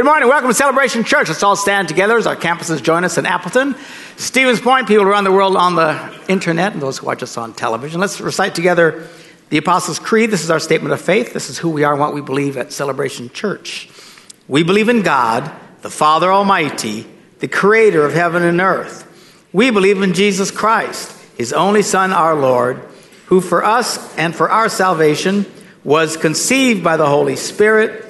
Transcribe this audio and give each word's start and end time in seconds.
Good 0.00 0.06
morning. 0.06 0.30
Welcome 0.30 0.48
to 0.48 0.54
Celebration 0.54 1.04
Church. 1.04 1.28
Let's 1.28 1.42
all 1.42 1.56
stand 1.56 1.86
together 1.88 2.16
as 2.16 2.26
our 2.26 2.34
campuses 2.34 2.82
join 2.82 3.04
us 3.04 3.18
in 3.18 3.26
Appleton, 3.26 3.76
Stevens 4.16 4.58
Point, 4.58 4.88
people 4.88 5.04
around 5.04 5.24
the 5.24 5.30
world 5.30 5.56
on 5.56 5.74
the 5.74 6.18
internet, 6.26 6.72
and 6.72 6.80
those 6.80 6.96
who 6.96 7.04
watch 7.04 7.22
us 7.22 7.36
on 7.36 7.52
television. 7.52 8.00
Let's 8.00 8.18
recite 8.18 8.54
together 8.54 9.06
the 9.50 9.58
Apostles' 9.58 9.98
Creed. 9.98 10.30
This 10.30 10.42
is 10.42 10.50
our 10.50 10.58
statement 10.58 10.94
of 10.94 11.02
faith. 11.02 11.34
This 11.34 11.50
is 11.50 11.58
who 11.58 11.68
we 11.68 11.84
are 11.84 11.92
and 11.92 12.00
what 12.00 12.14
we 12.14 12.22
believe 12.22 12.56
at 12.56 12.72
Celebration 12.72 13.28
Church. 13.28 13.90
We 14.48 14.62
believe 14.62 14.88
in 14.88 15.02
God, 15.02 15.52
the 15.82 15.90
Father 15.90 16.32
Almighty, 16.32 17.06
the 17.40 17.48
creator 17.48 18.02
of 18.06 18.14
heaven 18.14 18.42
and 18.42 18.58
earth. 18.58 19.06
We 19.52 19.70
believe 19.70 20.00
in 20.00 20.14
Jesus 20.14 20.50
Christ, 20.50 21.14
his 21.36 21.52
only 21.52 21.82
Son, 21.82 22.10
our 22.10 22.34
Lord, 22.34 22.80
who 23.26 23.42
for 23.42 23.62
us 23.62 24.16
and 24.16 24.34
for 24.34 24.48
our 24.48 24.70
salvation 24.70 25.44
was 25.84 26.16
conceived 26.16 26.82
by 26.82 26.96
the 26.96 27.06
Holy 27.06 27.36
Spirit 27.36 28.09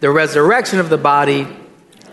the 0.00 0.10
resurrection 0.10 0.78
of 0.78 0.90
the 0.90 0.98
body, 0.98 1.46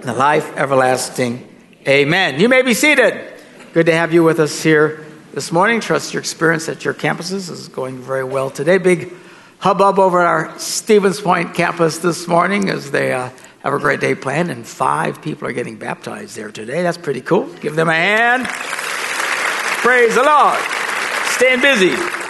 the 0.01 0.13
life 0.13 0.55
everlasting. 0.57 1.47
Amen. 1.87 2.39
You 2.39 2.49
may 2.49 2.61
be 2.61 2.73
seated. 2.73 3.33
Good 3.73 3.85
to 3.87 3.93
have 3.93 4.13
you 4.13 4.23
with 4.23 4.39
us 4.39 4.63
here 4.63 5.05
this 5.33 5.51
morning. 5.51 5.81
Trust 5.81 6.13
your 6.13 6.21
experience 6.21 6.67
at 6.69 6.83
your 6.83 6.93
campuses 6.93 7.51
is 7.51 7.67
going 7.67 7.99
very 7.99 8.23
well 8.23 8.49
today. 8.49 8.77
Big 8.77 9.13
hubbub 9.59 9.99
over 9.99 10.21
at 10.21 10.27
our 10.27 10.59
Stevens 10.59 11.21
Point 11.21 11.53
campus 11.53 11.99
this 11.99 12.27
morning 12.27 12.69
as 12.69 12.89
they 12.89 13.13
uh, 13.13 13.29
have 13.59 13.73
a 13.73 13.79
great 13.79 13.99
day 13.99 14.15
planned, 14.15 14.49
and 14.49 14.65
five 14.65 15.21
people 15.21 15.47
are 15.47 15.53
getting 15.53 15.77
baptized 15.77 16.35
there 16.35 16.51
today. 16.51 16.81
That's 16.81 16.97
pretty 16.97 17.21
cool. 17.21 17.51
Give 17.55 17.75
them 17.75 17.89
a 17.89 17.93
hand. 17.93 18.47
Praise 18.47 20.15
the 20.15 20.23
Lord. 20.23 20.59
Staying 21.35 21.61
busy. 21.61 22.24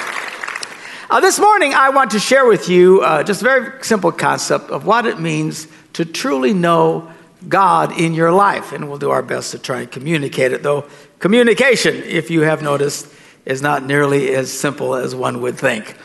Uh, 1.07 1.19
this 1.19 1.37
morning, 1.39 1.71
I 1.71 1.89
want 1.89 2.11
to 2.11 2.19
share 2.19 2.47
with 2.47 2.67
you 2.67 3.01
uh, 3.01 3.21
just 3.21 3.41
a 3.41 3.43
very 3.43 3.83
simple 3.83 4.11
concept 4.11 4.71
of 4.71 4.87
what 4.87 5.05
it 5.05 5.19
means 5.19 5.67
to 5.93 6.03
truly 6.03 6.51
know 6.51 7.11
God 7.47 7.99
in 7.99 8.15
your 8.15 8.31
life. 8.31 8.71
And 8.71 8.89
we'll 8.89 8.97
do 8.97 9.11
our 9.11 9.21
best 9.21 9.51
to 9.51 9.59
try 9.59 9.81
and 9.81 9.91
communicate 9.91 10.51
it, 10.51 10.63
though 10.63 10.85
communication, 11.19 11.95
if 11.95 12.31
you 12.31 12.41
have 12.41 12.63
noticed, 12.63 13.07
is 13.45 13.61
not 13.61 13.85
nearly 13.85 14.33
as 14.33 14.51
simple 14.51 14.95
as 14.95 15.13
one 15.13 15.41
would 15.41 15.59
think. 15.59 15.95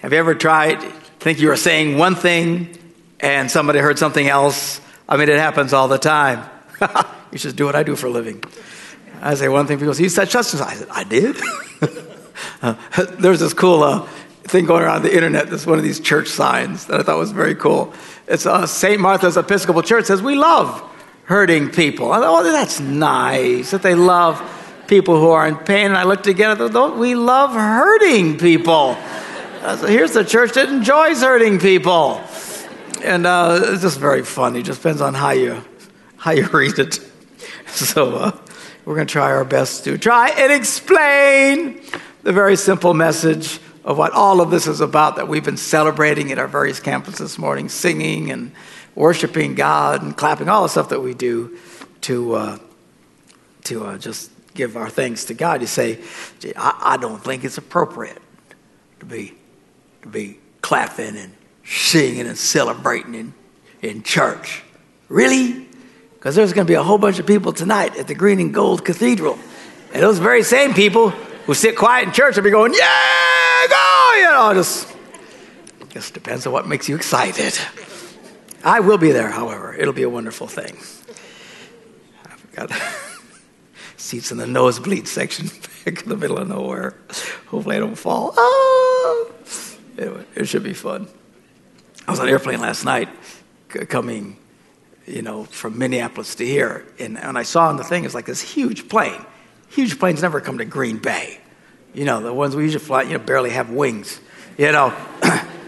Have 0.00 0.14
you 0.14 0.18
ever 0.18 0.34
tried, 0.34 0.80
think 1.20 1.38
you 1.38 1.48
were 1.48 1.56
saying 1.56 1.98
one 1.98 2.14
thing 2.14 2.78
and 3.20 3.50
somebody 3.50 3.80
heard 3.80 3.98
something 3.98 4.26
else? 4.26 4.80
I 5.06 5.18
mean, 5.18 5.28
it 5.28 5.38
happens 5.38 5.74
all 5.74 5.88
the 5.88 5.98
time. 5.98 6.48
you 7.30 7.36
should 7.36 7.56
do 7.56 7.66
what 7.66 7.76
I 7.76 7.82
do 7.82 7.94
for 7.94 8.06
a 8.06 8.10
living. 8.10 8.42
I 9.20 9.34
say 9.34 9.48
one 9.48 9.66
thing, 9.66 9.78
people 9.78 9.92
say, 9.92 10.04
You 10.04 10.08
said 10.08 10.30
such 10.30 10.54
and 10.54 10.60
such. 10.60 10.68
I 10.68 10.74
said, 10.76 10.88
I 10.90 11.04
did? 11.04 11.36
uh, 12.62 12.74
there's 13.18 13.40
this 13.40 13.52
cool 13.52 13.82
uh, 13.82 14.08
thing 14.46 14.66
going 14.66 14.82
around 14.82 15.02
the 15.02 15.14
internet. 15.14 15.50
That's 15.50 15.66
one 15.66 15.78
of 15.78 15.84
these 15.84 16.00
church 16.00 16.28
signs 16.28 16.86
that 16.86 17.00
I 17.00 17.02
thought 17.02 17.18
was 17.18 17.32
very 17.32 17.54
cool. 17.54 17.92
It's 18.26 18.46
uh, 18.46 18.66
St. 18.66 19.00
Martha's 19.00 19.36
Episcopal 19.36 19.82
Church 19.82 20.06
says, 20.06 20.22
We 20.22 20.36
love 20.36 20.82
hurting 21.26 21.70
people. 21.70 22.12
I 22.12 22.20
thought, 22.20 22.40
oh, 22.40 22.52
that's 22.52 22.80
nice 22.80 23.72
that 23.72 23.82
they 23.82 23.94
love 23.94 24.40
people 24.86 25.20
who 25.20 25.30
are 25.30 25.46
in 25.46 25.56
pain. 25.56 25.86
And 25.86 25.96
I 25.96 26.04
looked 26.04 26.26
again, 26.26 26.50
I 26.50 26.68
thought, 26.68 26.96
we 26.96 27.14
love 27.14 27.52
hurting 27.52 28.38
people. 28.38 28.96
So 29.60 29.86
here's 29.88 30.12
the 30.12 30.24
church 30.24 30.52
that 30.52 30.68
enjoys 30.68 31.22
hurting 31.22 31.58
people. 31.58 32.22
And 33.02 33.26
uh, 33.26 33.60
it's 33.62 33.82
just 33.82 33.98
very 33.98 34.22
funny. 34.22 34.60
It 34.60 34.66
just 34.66 34.80
depends 34.82 35.00
on 35.00 35.14
how 35.14 35.30
you, 35.30 35.62
how 36.16 36.30
you 36.30 36.46
read 36.48 36.78
it. 36.78 37.00
So 37.68 38.14
uh, 38.16 38.38
we're 38.86 38.94
going 38.94 39.06
to 39.06 39.12
try 39.12 39.32
our 39.32 39.44
best 39.44 39.84
to 39.84 39.98
try 39.98 40.30
and 40.30 40.50
explain 40.50 41.82
the 42.22 42.32
very 42.32 42.56
simple 42.56 42.94
message 42.94 43.60
of 43.86 43.96
what 43.96 44.12
all 44.12 44.40
of 44.40 44.50
this 44.50 44.66
is 44.66 44.80
about 44.80 45.16
that 45.16 45.28
we've 45.28 45.44
been 45.44 45.56
celebrating 45.56 46.32
at 46.32 46.38
our 46.38 46.48
various 46.48 46.80
campuses 46.80 47.18
this 47.18 47.38
morning, 47.38 47.68
singing 47.68 48.32
and 48.32 48.50
worshiping 48.96 49.54
God 49.54 50.02
and 50.02 50.16
clapping, 50.16 50.48
all 50.48 50.64
the 50.64 50.68
stuff 50.68 50.88
that 50.88 51.00
we 51.00 51.14
do 51.14 51.56
to, 52.00 52.34
uh, 52.34 52.58
to 53.62 53.86
uh, 53.86 53.98
just 53.98 54.32
give 54.54 54.76
our 54.76 54.90
thanks 54.90 55.26
to 55.26 55.34
God. 55.34 55.60
You 55.60 55.68
say, 55.68 56.00
I, 56.56 56.80
I 56.82 56.96
don't 56.96 57.22
think 57.22 57.44
it's 57.44 57.58
appropriate 57.58 58.20
to 58.98 59.06
be, 59.06 59.34
to 60.02 60.08
be 60.08 60.38
clapping 60.62 61.16
and 61.16 61.32
singing 61.64 62.26
and 62.26 62.36
celebrating 62.36 63.14
in, 63.14 63.34
in 63.82 64.02
church. 64.02 64.64
Really? 65.08 65.68
Because 66.14 66.34
there's 66.34 66.52
going 66.52 66.66
to 66.66 66.70
be 66.70 66.74
a 66.74 66.82
whole 66.82 66.98
bunch 66.98 67.20
of 67.20 67.26
people 67.26 67.52
tonight 67.52 67.96
at 67.96 68.08
the 68.08 68.16
Green 68.16 68.40
and 68.40 68.52
Gold 68.52 68.84
Cathedral. 68.84 69.38
And 69.92 70.02
those 70.02 70.18
very 70.18 70.42
same 70.42 70.74
people 70.74 71.12
who 71.46 71.54
sit 71.54 71.76
quiet 71.76 72.08
in 72.08 72.12
church 72.12 72.36
and 72.36 72.44
be 72.44 72.50
going, 72.50 72.74
Yeah! 72.74 73.66
go, 73.68 74.12
you 74.18 74.24
know, 74.24 74.54
just, 74.54 74.94
just 75.88 76.14
depends 76.14 76.46
on 76.46 76.52
what 76.52 76.66
makes 76.66 76.88
you 76.88 76.96
excited. 76.96 77.58
I 78.64 78.80
will 78.80 78.98
be 78.98 79.12
there, 79.12 79.30
however. 79.30 79.74
It'll 79.74 79.94
be 79.94 80.02
a 80.02 80.10
wonderful 80.10 80.46
thing. 80.46 80.76
I've 82.24 82.52
got 82.52 82.72
seats 83.96 84.32
in 84.32 84.38
the 84.38 84.46
nosebleed 84.46 85.08
section 85.08 85.48
back 85.84 86.02
in 86.02 86.08
the 86.08 86.16
middle 86.16 86.38
of 86.38 86.48
nowhere. 86.48 86.96
Hopefully 87.46 87.76
I 87.76 87.80
don't 87.80 87.96
fall. 87.96 88.34
Ah! 88.36 89.24
Anyway, 89.98 90.24
it 90.34 90.46
should 90.46 90.64
be 90.64 90.74
fun. 90.74 91.08
I 92.06 92.10
was 92.10 92.20
on 92.20 92.26
an 92.26 92.32
airplane 92.32 92.60
last 92.60 92.84
night 92.84 93.08
coming, 93.68 94.36
you 95.06 95.22
know, 95.22 95.44
from 95.44 95.78
Minneapolis 95.78 96.34
to 96.36 96.46
here. 96.46 96.84
And, 96.98 97.18
and 97.18 97.38
I 97.38 97.42
saw 97.42 97.68
on 97.68 97.76
the 97.76 97.84
thing, 97.84 98.04
it's 98.04 98.14
like 98.14 98.26
this 98.26 98.40
huge 98.40 98.88
plane. 98.88 99.24
Huge 99.68 99.98
planes 99.98 100.22
never 100.22 100.40
come 100.40 100.58
to 100.58 100.64
Green 100.64 100.98
Bay. 100.98 101.40
You 101.94 102.04
know, 102.04 102.20
the 102.20 102.32
ones 102.32 102.54
we 102.54 102.64
usually 102.64 102.84
fly, 102.84 103.02
you 103.02 103.14
know, 103.14 103.18
barely 103.18 103.50
have 103.50 103.70
wings. 103.70 104.20
You 104.58 104.72
know, 104.72 104.90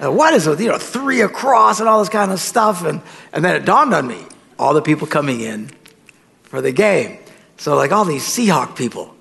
what 0.01 0.35
is 0.35 0.47
it? 0.47 0.61
You 0.61 0.69
know, 0.69 0.79
three 0.79 1.23
across 1.23 1.81
and 1.81 1.89
all 1.89 2.01
this 2.01 2.09
kind 2.09 2.31
of 2.31 2.39
stuff. 2.39 2.85
And, 2.85 3.01
and 3.33 3.45
then 3.45 3.57
it 3.57 3.65
dawned 3.65 3.95
on 3.95 4.07
me 4.07 4.25
all 4.59 4.75
the 4.75 4.83
people 4.83 5.07
coming 5.07 5.41
in 5.41 5.71
for 6.43 6.61
the 6.61 6.73
game. 6.73 7.19
So, 7.57 7.77
like 7.77 7.93
all 7.93 8.05
these 8.05 8.25
Seahawk 8.25 8.77
people, 8.77 9.15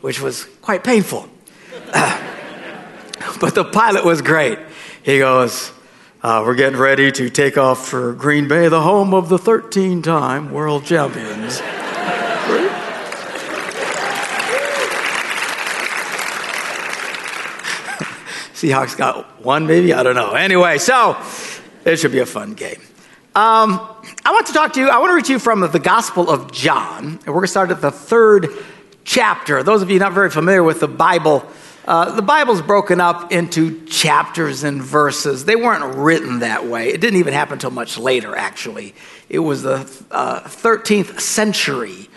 which 0.00 0.20
was 0.20 0.44
quite 0.62 0.84
painful. 0.84 1.28
but 1.92 3.54
the 3.54 3.64
pilot 3.64 4.04
was 4.04 4.22
great. 4.22 4.58
He 5.02 5.18
goes, 5.18 5.72
uh, 6.22 6.42
We're 6.46 6.54
getting 6.54 6.78
ready 6.78 7.10
to 7.10 7.30
take 7.30 7.58
off 7.58 7.88
for 7.88 8.12
Green 8.12 8.48
Bay, 8.48 8.68
the 8.68 8.82
home 8.82 9.14
of 9.14 9.28
the 9.28 9.38
13 9.38 10.02
time 10.02 10.52
world 10.52 10.84
champions. 10.84 11.60
Seahawks 18.60 18.94
got 18.94 19.42
one, 19.42 19.66
maybe? 19.66 19.94
I 19.94 20.02
don't 20.02 20.14
know. 20.14 20.32
Anyway, 20.32 20.76
so 20.76 21.16
it 21.86 21.96
should 21.96 22.12
be 22.12 22.18
a 22.18 22.26
fun 22.26 22.52
game. 22.52 22.78
Um, 23.34 23.80
I 24.22 24.32
want 24.32 24.48
to 24.48 24.52
talk 24.52 24.74
to 24.74 24.80
you, 24.80 24.90
I 24.90 24.98
want 24.98 25.12
to 25.12 25.14
read 25.14 25.24
to 25.24 25.32
you 25.32 25.38
from 25.38 25.60
the 25.60 25.78
Gospel 25.78 26.28
of 26.28 26.52
John, 26.52 27.04
and 27.06 27.26
we're 27.26 27.32
going 27.32 27.44
to 27.44 27.48
start 27.48 27.70
at 27.70 27.80
the 27.80 27.90
third 27.90 28.48
chapter. 29.02 29.62
Those 29.62 29.80
of 29.80 29.90
you 29.90 29.98
not 29.98 30.12
very 30.12 30.28
familiar 30.28 30.62
with 30.62 30.80
the 30.80 30.88
Bible, 30.88 31.42
uh, 31.86 32.14
the 32.14 32.20
Bible's 32.20 32.60
broken 32.60 33.00
up 33.00 33.32
into 33.32 33.82
chapters 33.86 34.62
and 34.62 34.82
verses. 34.82 35.46
They 35.46 35.56
weren't 35.56 35.96
written 35.96 36.40
that 36.40 36.66
way. 36.66 36.88
It 36.88 37.00
didn't 37.00 37.18
even 37.18 37.32
happen 37.32 37.54
until 37.54 37.70
much 37.70 37.96
later, 37.96 38.36
actually. 38.36 38.94
It 39.30 39.38
was 39.38 39.62
the 39.62 39.90
uh, 40.10 40.40
13th 40.40 41.18
century 41.18 42.10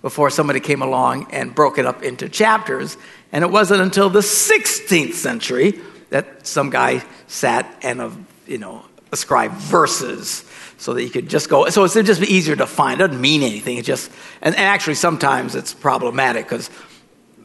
before 0.00 0.30
somebody 0.30 0.60
came 0.60 0.80
along 0.80 1.26
and 1.30 1.54
broke 1.54 1.76
it 1.76 1.84
up 1.84 2.02
into 2.02 2.30
chapters. 2.30 2.96
And 3.32 3.44
it 3.44 3.50
wasn't 3.50 3.80
until 3.80 4.10
the 4.10 4.20
16th 4.20 5.14
century 5.14 5.80
that 6.10 6.46
some 6.46 6.70
guy 6.70 7.04
sat 7.28 7.66
and, 7.82 8.00
uh, 8.00 8.10
you 8.46 8.58
know, 8.58 8.84
ascribed 9.12 9.54
verses 9.54 10.44
so 10.78 10.94
that 10.94 11.02
you 11.02 11.10
could 11.10 11.28
just 11.28 11.48
go. 11.48 11.68
So 11.68 11.84
it's 11.84 11.94
just 11.94 12.22
easier 12.22 12.56
to 12.56 12.66
find. 12.66 13.00
It 13.00 13.06
doesn't 13.06 13.20
mean 13.20 13.42
anything. 13.42 13.76
It 13.76 13.84
just, 13.84 14.10
and, 14.40 14.54
and 14.54 14.64
actually 14.64 14.94
sometimes 14.94 15.54
it's 15.54 15.74
problematic 15.74 16.46
because 16.46 16.70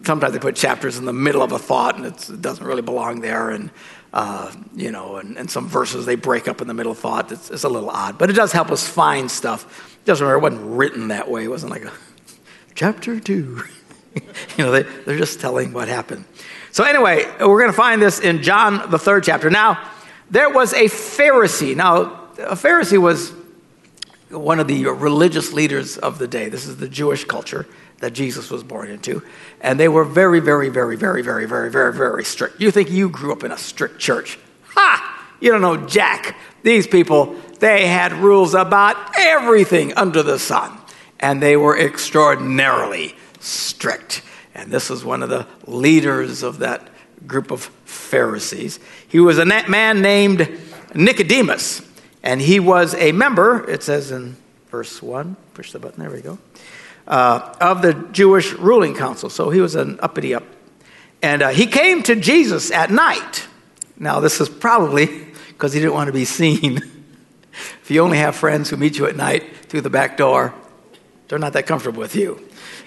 sometimes 0.06 0.34
they 0.34 0.40
put 0.40 0.56
chapters 0.56 0.98
in 0.98 1.06
the 1.06 1.14
middle 1.14 1.42
of 1.42 1.52
a 1.52 1.60
thought 1.60 1.98
and 1.98 2.06
it 2.06 2.42
doesn't 2.42 2.66
really 2.66 2.82
belong 2.82 3.22
there. 3.22 3.50
And, 3.50 3.72
uh, 4.14 4.52
you 4.74 4.92
know, 4.92 5.18
and, 5.18 5.38
and 5.38 5.52
some 5.52 5.68
verses 5.68 6.06
they 6.06 6.16
break 6.16 6.48
up 6.48 6.62
in 6.62 6.68
the 6.68 6.74
middle 6.74 6.94
of 6.94 7.00
thought. 7.00 7.32
It's, 7.32 7.50
it's, 7.50 7.64
a 7.64 7.70
little 7.70 7.90
odd, 7.90 8.18
but 8.18 8.30
it 8.30 8.34
does 8.34 8.52
help 8.52 8.72
us 8.72 8.88
find 8.88 9.30
stuff. 9.30 10.00
Doesn't 10.06 10.26
matter. 10.26 10.38
It 10.38 10.42
wasn't 10.42 10.78
written 10.78 11.10
that 11.10 11.30
way. 11.30 11.44
It 11.44 11.50
wasn't 11.50 11.72
like 11.72 11.84
a 11.84 11.92
chapter 12.76 13.20
two. 13.20 13.64
you 14.58 14.66
know, 14.66 14.72
they, 14.72 14.84
they're 15.06 15.18
just 15.18 15.40
telling 15.40 15.74
what 15.74 15.88
happened. 15.88 16.26
So, 16.72 16.84
anyway, 16.84 17.26
we're 17.40 17.60
going 17.60 17.72
to 17.72 17.74
find 17.74 18.02
this 18.02 18.20
in 18.20 18.42
John, 18.44 18.90
the 18.92 19.00
third 19.00 19.24
chapter. 19.24 19.50
Now, 19.50 19.92
there 20.30 20.50
was 20.50 20.74
a 20.74 20.86
Pharisee. 20.86 21.76
Now, 21.76 22.26
a 22.38 22.56
Pharisee 22.56 22.98
was 22.98 23.32
one 24.30 24.60
of 24.60 24.68
the 24.68 24.86
religious 24.88 25.54
leaders 25.54 25.98
of 25.98 26.18
the 26.18 26.28
day. 26.28 26.50
This 26.50 26.66
is 26.66 26.78
the 26.78 26.90
Jewish 26.90 27.24
culture 27.26 27.66
that 28.00 28.12
Jesus 28.12 28.50
was 28.50 28.64
born 28.64 28.90
into. 28.90 29.24
And 29.62 29.80
they 29.80 29.88
were 29.88 30.04
very, 30.04 30.40
very, 30.40 30.70
very, 30.70 30.96
very, 30.96 31.22
very, 31.22 31.46
very, 31.46 31.72
very, 31.72 31.94
very 31.94 32.24
strict. 32.24 32.60
You 32.60 32.72
think 32.72 32.90
you 32.92 33.10
grew 33.10 33.32
up 33.32 33.44
in 33.44 33.52
a 33.52 33.58
strict 33.58 34.00
church? 34.00 34.38
Ha! 34.70 35.12
You 35.40 35.52
don't 35.52 35.62
know 35.62 35.88
Jack. 35.88 36.36
These 36.64 36.88
people, 36.88 37.36
they 37.60 37.88
had 37.88 38.12
rules 38.14 38.54
about 38.54 38.98
everything 39.18 39.94
under 39.94 40.24
the 40.24 40.40
sun. 40.40 40.78
And 41.20 41.42
they 41.42 41.56
were 41.56 41.78
extraordinarily 41.78 43.16
strict. 43.46 44.22
And 44.54 44.72
this 44.72 44.90
was 44.90 45.04
one 45.04 45.24
of 45.24 45.30
the 45.30 45.48
leaders 45.66 46.44
of 46.44 46.60
that 46.60 46.88
group 47.28 47.52
of 47.52 47.64
Pharisees. 47.86 48.80
He 49.08 49.20
was 49.20 49.38
a 49.38 49.46
man 49.46 50.02
named 50.02 50.60
Nicodemus. 50.94 51.82
And 52.24 52.42
he 52.42 52.60
was 52.60 52.96
a 52.96 53.12
member, 53.12 53.70
it 53.70 53.84
says 53.84 54.10
in 54.12 54.36
verse 54.70 55.02
1, 55.02 55.36
push 55.54 55.72
the 55.72 55.80
button, 55.80 56.02
there 56.02 56.12
we 56.12 56.22
go 56.22 56.40
uh, 57.08 57.56
of 57.62 57.82
the 57.82 57.94
Jewish 58.12 58.54
ruling 58.54 58.96
council. 58.96 59.30
So 59.30 59.50
he 59.50 59.62
was 59.62 59.76
an 59.76 60.00
uppity 60.02 60.34
up. 60.34 60.44
And 61.22 61.42
uh, 61.42 61.50
he 61.50 61.68
came 61.68 62.04
to 62.04 62.16
Jesus 62.16 62.72
at 62.72 62.92
night. 62.92 63.48
Now, 63.98 64.20
this 64.20 64.42
is 64.42 64.50
probably 64.50 65.06
because 65.50 65.74
he 65.74 65.80
didn't 65.80 65.94
want 65.94 66.08
to 66.08 66.14
be 66.14 66.26
seen. 66.26 66.78
if 67.82 67.90
you 67.90 68.02
only 68.02 68.18
have 68.18 68.36
friends 68.36 68.70
who 68.70 68.78
meet 68.78 68.98
you 68.98 69.06
at 69.06 69.16
night 69.16 69.44
through 69.68 69.82
the 69.82 69.90
back 69.90 70.18
door, 70.18 70.54
they're 71.28 71.40
not 71.40 71.54
that 71.54 71.66
comfortable 71.66 72.00
with 72.00 72.16
you. 72.16 72.40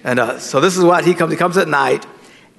And 0.04 0.18
uh, 0.18 0.38
so 0.38 0.60
this 0.60 0.76
is 0.76 0.84
what 0.84 1.04
he 1.04 1.14
comes. 1.14 1.32
He 1.32 1.36
comes 1.36 1.56
at 1.56 1.68
night. 1.68 2.06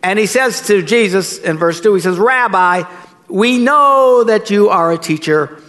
And 0.02 0.18
he 0.18 0.26
says 0.26 0.68
to 0.68 0.82
Jesus 0.82 1.38
in 1.40 1.58
verse 1.58 1.82
2, 1.82 1.94
he 1.94 2.02
says, 2.02 2.18
Rabbi, 2.18 2.84
we 3.28 3.58
know 3.58 4.24
that 4.24 4.50
you 4.50 4.70
are 4.70 4.92
a 4.92 4.98
teacher 4.98 5.62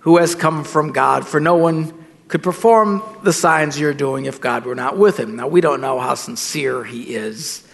who 0.00 0.18
has 0.18 0.34
come 0.34 0.64
from 0.64 0.92
God, 0.92 1.26
for 1.26 1.40
no 1.40 1.56
one 1.56 1.92
could 2.28 2.42
perform 2.42 3.02
the 3.22 3.32
signs 3.32 3.78
you're 3.78 3.92
doing 3.92 4.24
if 4.24 4.40
God 4.40 4.64
were 4.64 4.74
not 4.74 4.96
with 4.96 5.18
him. 5.18 5.36
Now, 5.36 5.48
we 5.48 5.60
don't 5.60 5.80
know 5.80 6.00
how 6.00 6.14
sincere 6.14 6.82
he 6.82 7.14
is. 7.14 7.66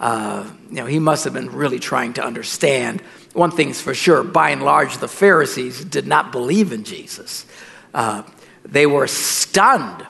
Uh, 0.00 0.48
you 0.70 0.76
know, 0.76 0.86
he 0.86 0.98
must 0.98 1.24
have 1.24 1.34
been 1.34 1.52
really 1.52 1.78
trying 1.78 2.14
to 2.14 2.24
understand. 2.24 3.00
One 3.32 3.50
thing's 3.50 3.80
for 3.80 3.94
sure 3.94 4.22
by 4.22 4.50
and 4.50 4.62
large, 4.62 4.98
the 4.98 5.08
Pharisees 5.08 5.84
did 5.84 6.06
not 6.06 6.32
believe 6.32 6.72
in 6.72 6.84
Jesus. 6.84 7.46
Uh, 7.92 8.22
they 8.64 8.86
were 8.86 9.06
stunned 9.06 10.06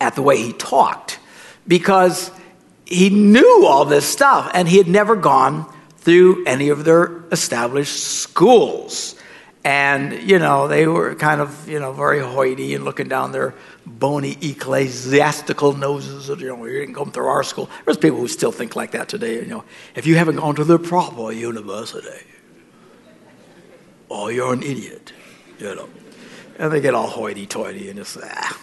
at 0.00 0.14
the 0.14 0.22
way 0.22 0.38
he 0.38 0.52
talked 0.52 1.18
because 1.66 2.30
he 2.84 3.10
knew 3.10 3.66
all 3.66 3.84
this 3.84 4.06
stuff 4.06 4.50
and 4.54 4.68
he 4.68 4.76
had 4.78 4.88
never 4.88 5.16
gone 5.16 5.72
through 5.98 6.44
any 6.46 6.68
of 6.68 6.84
their 6.84 7.24
established 7.32 7.98
schools. 7.98 9.14
And, 9.64 10.22
you 10.22 10.38
know, 10.38 10.68
they 10.68 10.86
were 10.86 11.16
kind 11.16 11.40
of, 11.40 11.68
you 11.68 11.80
know, 11.80 11.92
very 11.92 12.20
hoity 12.20 12.76
and 12.76 12.84
looking 12.84 13.08
down 13.08 13.32
their 13.32 13.52
bony 13.84 14.38
ecclesiastical 14.40 15.72
noses. 15.72 16.28
You 16.28 16.46
know, 16.46 16.64
you 16.64 16.78
didn't 16.78 16.94
come 16.94 17.10
through 17.10 17.26
our 17.26 17.42
school. 17.42 17.68
There's 17.84 17.96
people 17.96 18.20
who 18.20 18.28
still 18.28 18.52
think 18.52 18.76
like 18.76 18.92
that 18.92 19.08
today. 19.08 19.34
You 19.34 19.46
know, 19.46 19.64
if 19.96 20.06
you 20.06 20.14
haven't 20.14 20.36
gone 20.36 20.54
to 20.54 20.62
the 20.62 20.78
proper 20.78 21.32
university, 21.32 22.24
oh, 24.08 24.28
you're 24.28 24.52
an 24.52 24.62
idiot, 24.62 25.12
you 25.58 25.74
know. 25.74 25.88
And 26.60 26.72
they 26.72 26.80
get 26.80 26.94
all 26.94 27.08
hoity-toity 27.08 27.88
and 27.88 27.98
just, 27.98 28.18
ah. 28.22 28.56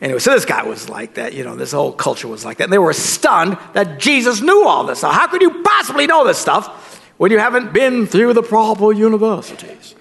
Anyway, 0.00 0.18
so 0.18 0.32
this 0.32 0.46
guy 0.46 0.62
was 0.62 0.88
like 0.88 1.14
that. 1.14 1.34
You 1.34 1.44
know, 1.44 1.56
this 1.56 1.72
whole 1.72 1.92
culture 1.92 2.28
was 2.28 2.44
like 2.44 2.58
that. 2.58 2.64
And 2.64 2.72
they 2.72 2.78
were 2.78 2.92
stunned 2.92 3.58
that 3.74 3.98
Jesus 3.98 4.40
knew 4.40 4.66
all 4.66 4.84
this. 4.84 5.02
Now, 5.02 5.10
how 5.10 5.26
could 5.26 5.42
you 5.42 5.62
possibly 5.62 6.06
know 6.06 6.26
this 6.26 6.38
stuff 6.38 7.02
when 7.18 7.30
you 7.30 7.38
haven't 7.38 7.72
been 7.72 8.06
through 8.06 8.32
the 8.32 8.42
proper 8.42 8.92
universities? 8.92 9.94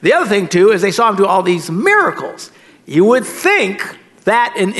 The 0.00 0.14
other 0.14 0.28
thing, 0.28 0.48
too, 0.48 0.70
is 0.70 0.82
they 0.82 0.90
saw 0.90 1.10
him 1.10 1.16
do 1.16 1.26
all 1.26 1.42
these 1.42 1.70
miracles. 1.70 2.50
You 2.86 3.04
would 3.04 3.24
think 3.24 3.82
that 4.24 4.54
in, 4.56 4.72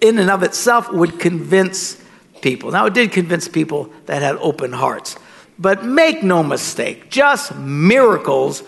in 0.00 0.18
and 0.18 0.30
of 0.30 0.42
itself 0.42 0.92
would 0.92 1.18
convince 1.18 2.02
people. 2.42 2.70
Now, 2.70 2.86
it 2.86 2.94
did 2.94 3.12
convince 3.12 3.48
people 3.48 3.90
that 4.06 4.20
had 4.20 4.36
open 4.36 4.72
hearts. 4.72 5.16
But 5.58 5.84
make 5.84 6.22
no 6.22 6.42
mistake, 6.42 7.08
just 7.08 7.54
miracles 7.54 8.62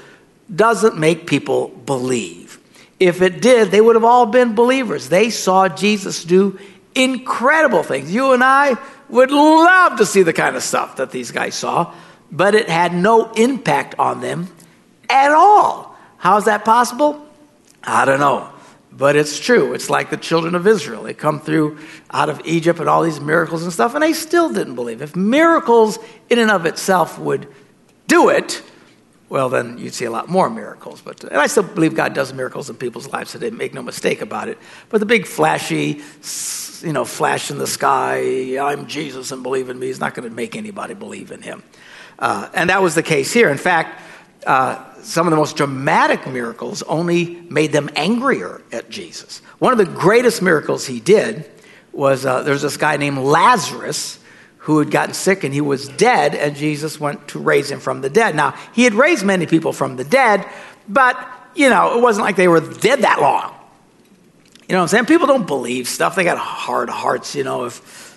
doesn't 0.54 0.98
make 0.98 1.26
people 1.26 1.68
believe. 1.68 2.43
If 3.00 3.22
it 3.22 3.40
did, 3.40 3.70
they 3.70 3.80
would 3.80 3.96
have 3.96 4.04
all 4.04 4.26
been 4.26 4.54
believers. 4.54 5.08
They 5.08 5.30
saw 5.30 5.68
Jesus 5.68 6.24
do 6.24 6.58
incredible 6.94 7.82
things. 7.82 8.12
You 8.12 8.32
and 8.32 8.42
I 8.42 8.76
would 9.08 9.30
love 9.30 9.98
to 9.98 10.06
see 10.06 10.22
the 10.22 10.32
kind 10.32 10.56
of 10.56 10.62
stuff 10.62 10.96
that 10.96 11.10
these 11.10 11.30
guys 11.30 11.54
saw, 11.54 11.92
but 12.30 12.54
it 12.54 12.68
had 12.68 12.94
no 12.94 13.32
impact 13.32 13.96
on 13.98 14.20
them 14.20 14.48
at 15.10 15.32
all. 15.32 15.96
How 16.18 16.36
is 16.36 16.44
that 16.44 16.64
possible? 16.64 17.26
I 17.82 18.04
don't 18.04 18.20
know. 18.20 18.50
But 18.96 19.16
it's 19.16 19.40
true. 19.40 19.74
It's 19.74 19.90
like 19.90 20.10
the 20.10 20.16
children 20.16 20.54
of 20.54 20.66
Israel. 20.68 21.02
They 21.02 21.14
come 21.14 21.40
through 21.40 21.78
out 22.12 22.28
of 22.28 22.40
Egypt 22.44 22.78
and 22.78 22.88
all 22.88 23.02
these 23.02 23.20
miracles 23.20 23.64
and 23.64 23.72
stuff, 23.72 23.94
and 23.94 24.02
they 24.02 24.12
still 24.12 24.52
didn't 24.52 24.76
believe. 24.76 25.02
If 25.02 25.16
miracles 25.16 25.98
in 26.30 26.38
and 26.38 26.50
of 26.50 26.64
itself 26.64 27.18
would 27.18 27.48
do 28.06 28.28
it, 28.28 28.62
well, 29.34 29.48
then 29.48 29.78
you'd 29.78 29.94
see 29.94 30.04
a 30.04 30.12
lot 30.12 30.28
more 30.28 30.48
miracles. 30.48 31.00
But 31.00 31.24
and 31.24 31.38
I 31.38 31.48
still 31.48 31.64
believe 31.64 31.96
God 31.96 32.14
does 32.14 32.32
miracles 32.32 32.70
in 32.70 32.76
people's 32.76 33.08
lives 33.12 33.32
today. 33.32 33.50
Make 33.50 33.74
no 33.74 33.82
mistake 33.82 34.22
about 34.22 34.48
it. 34.48 34.58
But 34.90 34.98
the 34.98 35.06
big 35.06 35.26
flashy, 35.26 36.00
you 36.86 36.92
know, 36.92 37.04
flash 37.04 37.50
in 37.50 37.58
the 37.58 37.66
sky, 37.66 38.56
I'm 38.56 38.86
Jesus 38.86 39.32
and 39.32 39.42
believe 39.42 39.70
in 39.70 39.78
me, 39.80 39.88
is 39.88 39.98
not 39.98 40.14
going 40.14 40.28
to 40.28 40.32
make 40.32 40.54
anybody 40.54 40.94
believe 40.94 41.32
in 41.32 41.42
Him. 41.42 41.64
Uh, 42.16 42.48
and 42.54 42.70
that 42.70 42.80
was 42.80 42.94
the 42.94 43.02
case 43.02 43.32
here. 43.32 43.50
In 43.50 43.58
fact, 43.58 44.00
uh, 44.46 44.84
some 45.02 45.26
of 45.26 45.32
the 45.32 45.36
most 45.36 45.56
dramatic 45.56 46.28
miracles 46.28 46.84
only 46.84 47.40
made 47.50 47.72
them 47.72 47.90
angrier 47.96 48.62
at 48.70 48.88
Jesus. 48.88 49.40
One 49.58 49.72
of 49.72 49.78
the 49.78 49.84
greatest 49.84 50.42
miracles 50.42 50.86
he 50.86 51.00
did 51.00 51.50
was 51.90 52.24
uh, 52.24 52.44
there 52.44 52.52
was 52.52 52.62
this 52.62 52.76
guy 52.76 52.98
named 52.98 53.18
Lazarus 53.18 54.20
who 54.64 54.78
had 54.78 54.90
gotten 54.90 55.14
sick 55.14 55.44
and 55.44 55.52
he 55.52 55.60
was 55.60 55.88
dead, 55.88 56.34
and 56.34 56.56
Jesus 56.56 56.98
went 56.98 57.28
to 57.28 57.38
raise 57.38 57.70
him 57.70 57.80
from 57.80 58.00
the 58.00 58.08
dead. 58.08 58.34
Now, 58.34 58.54
he 58.72 58.84
had 58.84 58.94
raised 58.94 59.24
many 59.24 59.46
people 59.46 59.74
from 59.74 59.96
the 59.96 60.04
dead, 60.04 60.46
but, 60.88 61.16
you 61.54 61.68
know, 61.68 61.98
it 61.98 62.02
wasn't 62.02 62.24
like 62.24 62.36
they 62.36 62.48
were 62.48 62.60
dead 62.60 63.02
that 63.02 63.20
long. 63.20 63.54
You 64.66 64.72
know 64.72 64.78
what 64.78 64.82
I'm 64.84 64.88
saying? 64.88 65.04
People 65.06 65.26
don't 65.26 65.46
believe 65.46 65.86
stuff. 65.86 66.16
They 66.16 66.24
got 66.24 66.38
hard 66.38 66.88
hearts, 66.88 67.34
you 67.34 67.44
know. 67.44 67.64
If 67.66 68.16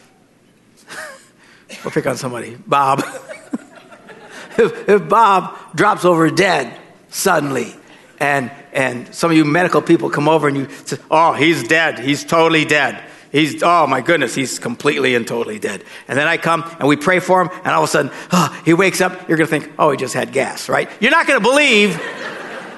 we'll 1.83 1.91
pick 1.91 2.07
on 2.07 2.15
somebody, 2.15 2.55
Bob. 2.55 2.99
if, 4.57 4.87
if 4.87 5.09
Bob 5.09 5.57
drops 5.75 6.05
over 6.05 6.29
dead 6.31 6.79
suddenly, 7.09 7.75
and, 8.21 8.49
and 8.71 9.13
some 9.13 9.31
of 9.31 9.35
you 9.35 9.43
medical 9.43 9.81
people 9.81 10.09
come 10.09 10.29
over 10.29 10.47
and 10.47 10.55
you 10.55 10.69
say, 10.85 10.97
Oh, 11.11 11.33
he's 11.33 11.67
dead. 11.67 11.99
He's 11.99 12.23
totally 12.23 12.63
dead. 12.63 13.03
He's, 13.31 13.61
oh 13.61 13.87
my 13.87 14.01
goodness, 14.01 14.35
he's 14.35 14.59
completely 14.59 15.15
and 15.15 15.27
totally 15.27 15.59
dead. 15.59 15.83
And 16.07 16.17
then 16.17 16.27
I 16.27 16.37
come 16.37 16.63
and 16.79 16.87
we 16.87 16.95
pray 16.95 17.19
for 17.19 17.41
him, 17.41 17.49
and 17.63 17.67
all 17.67 17.83
of 17.83 17.89
a 17.89 17.91
sudden, 17.91 18.11
oh, 18.31 18.61
he 18.65 18.73
wakes 18.73 19.01
up. 19.01 19.27
You're 19.27 19.37
going 19.37 19.49
to 19.49 19.59
think, 19.59 19.73
oh, 19.77 19.91
he 19.91 19.97
just 19.97 20.13
had 20.13 20.31
gas, 20.31 20.69
right? 20.69 20.89
You're 20.99 21.11
not 21.11 21.27
going 21.27 21.39
to 21.39 21.43
believe. 21.43 21.91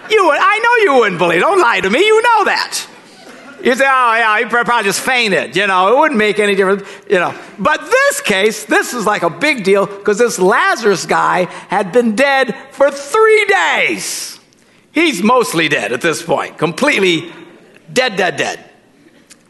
You 0.10 0.26
would, 0.26 0.38
I 0.40 0.60
know 0.60 0.92
you 0.92 1.00
wouldn't 1.00 1.20
believe. 1.20 1.42
Don't 1.42 1.62
lie 1.62 1.82
to 1.82 1.90
me. 1.90 2.00
You 2.00 2.22
know 2.22 2.46
that. 2.46 2.88
You 3.64 3.76
say, 3.76 3.86
oh, 3.86 4.16
yeah, 4.16 4.40
he 4.40 4.46
probably 4.46 4.84
just 4.84 5.02
fainted. 5.02 5.56
You 5.56 5.68
know, 5.68 5.94
it 5.94 6.00
wouldn't 6.00 6.18
make 6.18 6.40
any 6.40 6.56
difference. 6.56 6.84
You 7.10 7.20
know, 7.20 7.38
but 7.60 7.82
this 7.82 8.22
case, 8.22 8.66
this 8.66 8.94
is 8.94 9.06
like 9.06 9.22
a 9.22 9.30
big 9.30 9.64
deal 9.64 9.86
because 9.86 10.18
this 10.18 10.40
Lazarus 10.40 11.06
guy 11.06 11.46
had 11.68 11.92
been 11.92 12.16
dead 12.16 12.56
for 12.72 12.90
three 12.90 13.46
days. 13.46 14.40
He's 14.92 15.22
mostly 15.22 15.68
dead 15.68 15.92
at 15.92 16.02
this 16.02 16.24
point, 16.24 16.58
completely 16.58 17.32
dead, 17.92 18.16
dead, 18.16 18.38
dead. 18.38 18.64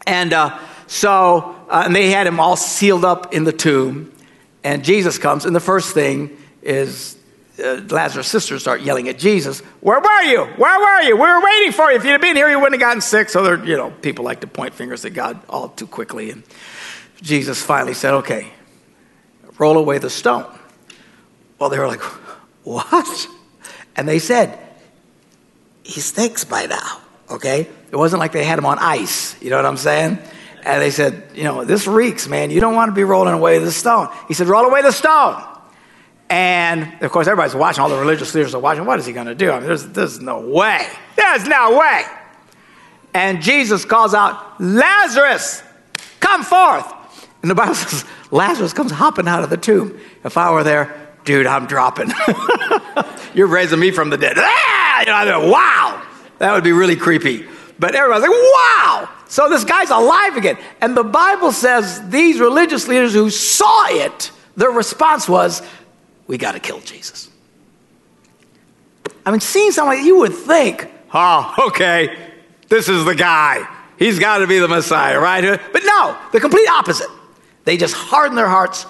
And 0.06 0.32
uh, 0.32 0.58
so, 0.90 1.54
uh, 1.68 1.84
and 1.86 1.94
they 1.94 2.10
had 2.10 2.26
him 2.26 2.40
all 2.40 2.56
sealed 2.56 3.04
up 3.04 3.32
in 3.32 3.44
the 3.44 3.52
tomb. 3.52 4.12
And 4.64 4.84
Jesus 4.84 5.18
comes, 5.18 5.46
and 5.46 5.54
the 5.54 5.60
first 5.60 5.94
thing 5.94 6.36
is 6.62 7.16
uh, 7.62 7.80
Lazarus' 7.88 8.26
sisters 8.26 8.62
start 8.62 8.80
yelling 8.80 9.08
at 9.08 9.16
Jesus, 9.16 9.60
Where 9.80 10.00
were 10.00 10.22
you? 10.22 10.44
Where 10.44 10.80
were 10.80 11.02
you? 11.02 11.14
We 11.14 11.22
were 11.22 11.40
waiting 11.40 11.70
for 11.70 11.92
you. 11.92 11.96
If 11.96 12.04
you'd 12.04 12.10
have 12.10 12.20
been 12.20 12.34
here, 12.34 12.50
you 12.50 12.58
wouldn't 12.58 12.82
have 12.82 12.88
gotten 12.88 13.00
sick. 13.00 13.28
So, 13.28 13.44
there, 13.44 13.64
you 13.64 13.76
know, 13.76 13.90
people 14.02 14.24
like 14.24 14.40
to 14.40 14.48
point 14.48 14.74
fingers 14.74 15.04
at 15.04 15.14
God 15.14 15.40
all 15.48 15.68
too 15.68 15.86
quickly. 15.86 16.32
And 16.32 16.42
Jesus 17.22 17.62
finally 17.62 17.94
said, 17.94 18.14
Okay, 18.14 18.48
roll 19.60 19.78
away 19.78 19.98
the 19.98 20.10
stone. 20.10 20.44
Well, 21.60 21.70
they 21.70 21.78
were 21.78 21.86
like, 21.86 22.02
What? 22.64 23.28
And 23.94 24.08
they 24.08 24.18
said, 24.18 24.58
He 25.84 26.00
stinks 26.00 26.42
by 26.42 26.66
now. 26.66 27.00
Okay? 27.30 27.68
It 27.92 27.96
wasn't 27.96 28.18
like 28.18 28.32
they 28.32 28.42
had 28.42 28.58
him 28.58 28.66
on 28.66 28.80
ice. 28.80 29.40
You 29.40 29.50
know 29.50 29.56
what 29.56 29.66
I'm 29.66 29.76
saying? 29.76 30.18
And 30.64 30.82
they 30.82 30.90
said, 30.90 31.30
You 31.34 31.44
know, 31.44 31.64
this 31.64 31.86
reeks, 31.86 32.28
man. 32.28 32.50
You 32.50 32.60
don't 32.60 32.74
want 32.74 32.90
to 32.90 32.94
be 32.94 33.04
rolling 33.04 33.34
away 33.34 33.58
the 33.58 33.72
stone. 33.72 34.08
He 34.28 34.34
said, 34.34 34.46
Roll 34.46 34.64
away 34.64 34.82
the 34.82 34.92
stone. 34.92 35.42
And 36.30 37.02
of 37.02 37.10
course, 37.10 37.26
everybody's 37.26 37.56
watching, 37.56 37.82
all 37.82 37.88
the 37.88 37.98
religious 37.98 38.34
leaders 38.34 38.54
are 38.54 38.60
watching. 38.60 38.86
What 38.86 39.00
is 39.00 39.06
he 39.06 39.12
going 39.12 39.26
to 39.26 39.34
do? 39.34 39.50
I 39.50 39.58
mean, 39.58 39.66
there's, 39.66 39.86
there's 39.88 40.20
no 40.20 40.40
way. 40.40 40.86
There's 41.16 41.46
no 41.46 41.76
way. 41.76 42.02
And 43.12 43.42
Jesus 43.42 43.84
calls 43.84 44.14
out, 44.14 44.60
Lazarus, 44.60 45.62
come 46.20 46.44
forth. 46.44 46.86
And 47.42 47.50
the 47.50 47.56
Bible 47.56 47.74
says, 47.76 48.04
Lazarus 48.30 48.72
comes 48.72 48.92
hopping 48.92 49.26
out 49.26 49.42
of 49.42 49.50
the 49.50 49.56
tomb. 49.56 49.98
If 50.24 50.36
I 50.36 50.52
were 50.52 50.62
there, 50.62 51.14
dude, 51.24 51.46
I'm 51.46 51.66
dropping. 51.66 52.12
You're 53.34 53.48
raising 53.48 53.80
me 53.80 53.90
from 53.90 54.10
the 54.10 54.16
dead. 54.16 54.34
Ah! 54.36 55.00
You 55.00 55.06
know, 55.06 55.50
wow. 55.50 56.06
That 56.38 56.52
would 56.52 56.64
be 56.64 56.72
really 56.72 56.96
creepy. 56.96 57.46
But 57.78 57.94
everybody's 57.94 58.28
like, 58.28 58.30
wow. 58.30 59.08
So 59.30 59.48
this 59.48 59.64
guy's 59.64 59.90
alive 59.90 60.36
again. 60.36 60.58
And 60.80 60.96
the 60.96 61.04
Bible 61.04 61.52
says 61.52 62.08
these 62.08 62.40
religious 62.40 62.88
leaders 62.88 63.14
who 63.14 63.30
saw 63.30 63.86
it, 63.86 64.32
their 64.56 64.72
response 64.72 65.28
was, 65.28 65.62
We 66.26 66.36
got 66.36 66.52
to 66.52 66.60
kill 66.60 66.80
Jesus. 66.80 67.30
I 69.24 69.30
mean, 69.30 69.38
seeing 69.38 69.70
someone 69.70 69.96
like 69.96 70.04
you 70.04 70.18
would 70.18 70.34
think, 70.34 70.90
Oh, 71.14 71.54
okay, 71.68 72.32
this 72.68 72.88
is 72.88 73.04
the 73.04 73.14
guy. 73.14 73.68
He's 74.00 74.18
got 74.18 74.38
to 74.38 74.48
be 74.48 74.58
the 74.58 74.66
Messiah, 74.68 75.20
right? 75.20 75.60
But 75.72 75.82
no, 75.84 76.18
the 76.32 76.40
complete 76.40 76.68
opposite. 76.68 77.08
They 77.64 77.76
just 77.76 77.94
harden 77.94 78.34
their 78.34 78.48
hearts 78.48 78.84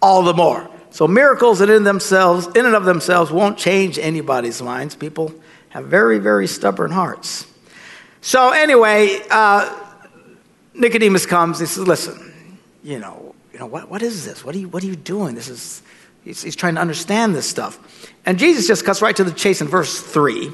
all 0.00 0.22
the 0.22 0.32
more. 0.32 0.70
So 0.88 1.06
miracles 1.06 1.60
in 1.60 1.68
and 1.68 1.86
themselves, 1.86 2.46
in 2.54 2.64
and 2.64 2.74
of 2.74 2.86
themselves, 2.86 3.30
won't 3.30 3.58
change 3.58 3.98
anybody's 3.98 4.62
minds. 4.62 4.96
People 4.96 5.34
have 5.68 5.84
very, 5.84 6.18
very 6.18 6.46
stubborn 6.46 6.92
hearts. 6.92 7.46
So 8.22 8.50
anyway, 8.50 9.20
uh, 9.30 9.78
Nicodemus 10.72 11.26
comes. 11.26 11.58
He 11.60 11.66
says, 11.66 11.86
"Listen, 11.86 12.32
you 12.82 12.98
know, 12.98 13.34
you 13.52 13.58
know 13.58 13.66
what, 13.66 13.90
what 13.90 14.00
is 14.00 14.24
this? 14.24 14.42
What 14.42 14.54
are 14.54 14.58
you, 14.58 14.68
what 14.68 14.82
are 14.82 14.86
you 14.86 14.96
doing? 14.96 15.34
This 15.34 15.48
is." 15.48 15.82
He's, 16.24 16.40
he's 16.40 16.54
trying 16.54 16.76
to 16.76 16.80
understand 16.80 17.34
this 17.34 17.50
stuff, 17.50 17.80
and 18.24 18.38
Jesus 18.38 18.68
just 18.68 18.84
cuts 18.84 19.02
right 19.02 19.16
to 19.16 19.24
the 19.24 19.32
chase 19.32 19.60
in 19.60 19.66
verse 19.66 20.00
three. 20.00 20.52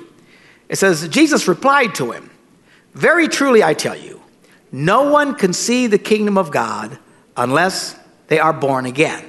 It 0.71 0.77
says, 0.79 1.07
Jesus 1.09 1.47
replied 1.47 1.95
to 1.97 2.11
him, 2.11 2.31
"Very 2.95 3.29
truly, 3.29 3.63
I 3.63 3.75
tell 3.75 3.95
you, 3.95 4.23
no 4.73 5.11
one 5.11 5.35
can 5.35 5.53
see 5.53 5.87
the 5.87 5.99
kingdom 5.99 6.39
of 6.39 6.51
God 6.51 6.99
unless 7.37 7.95
they 8.29 8.39
are 8.39 8.55
born 8.55 8.87
again." 8.87 9.23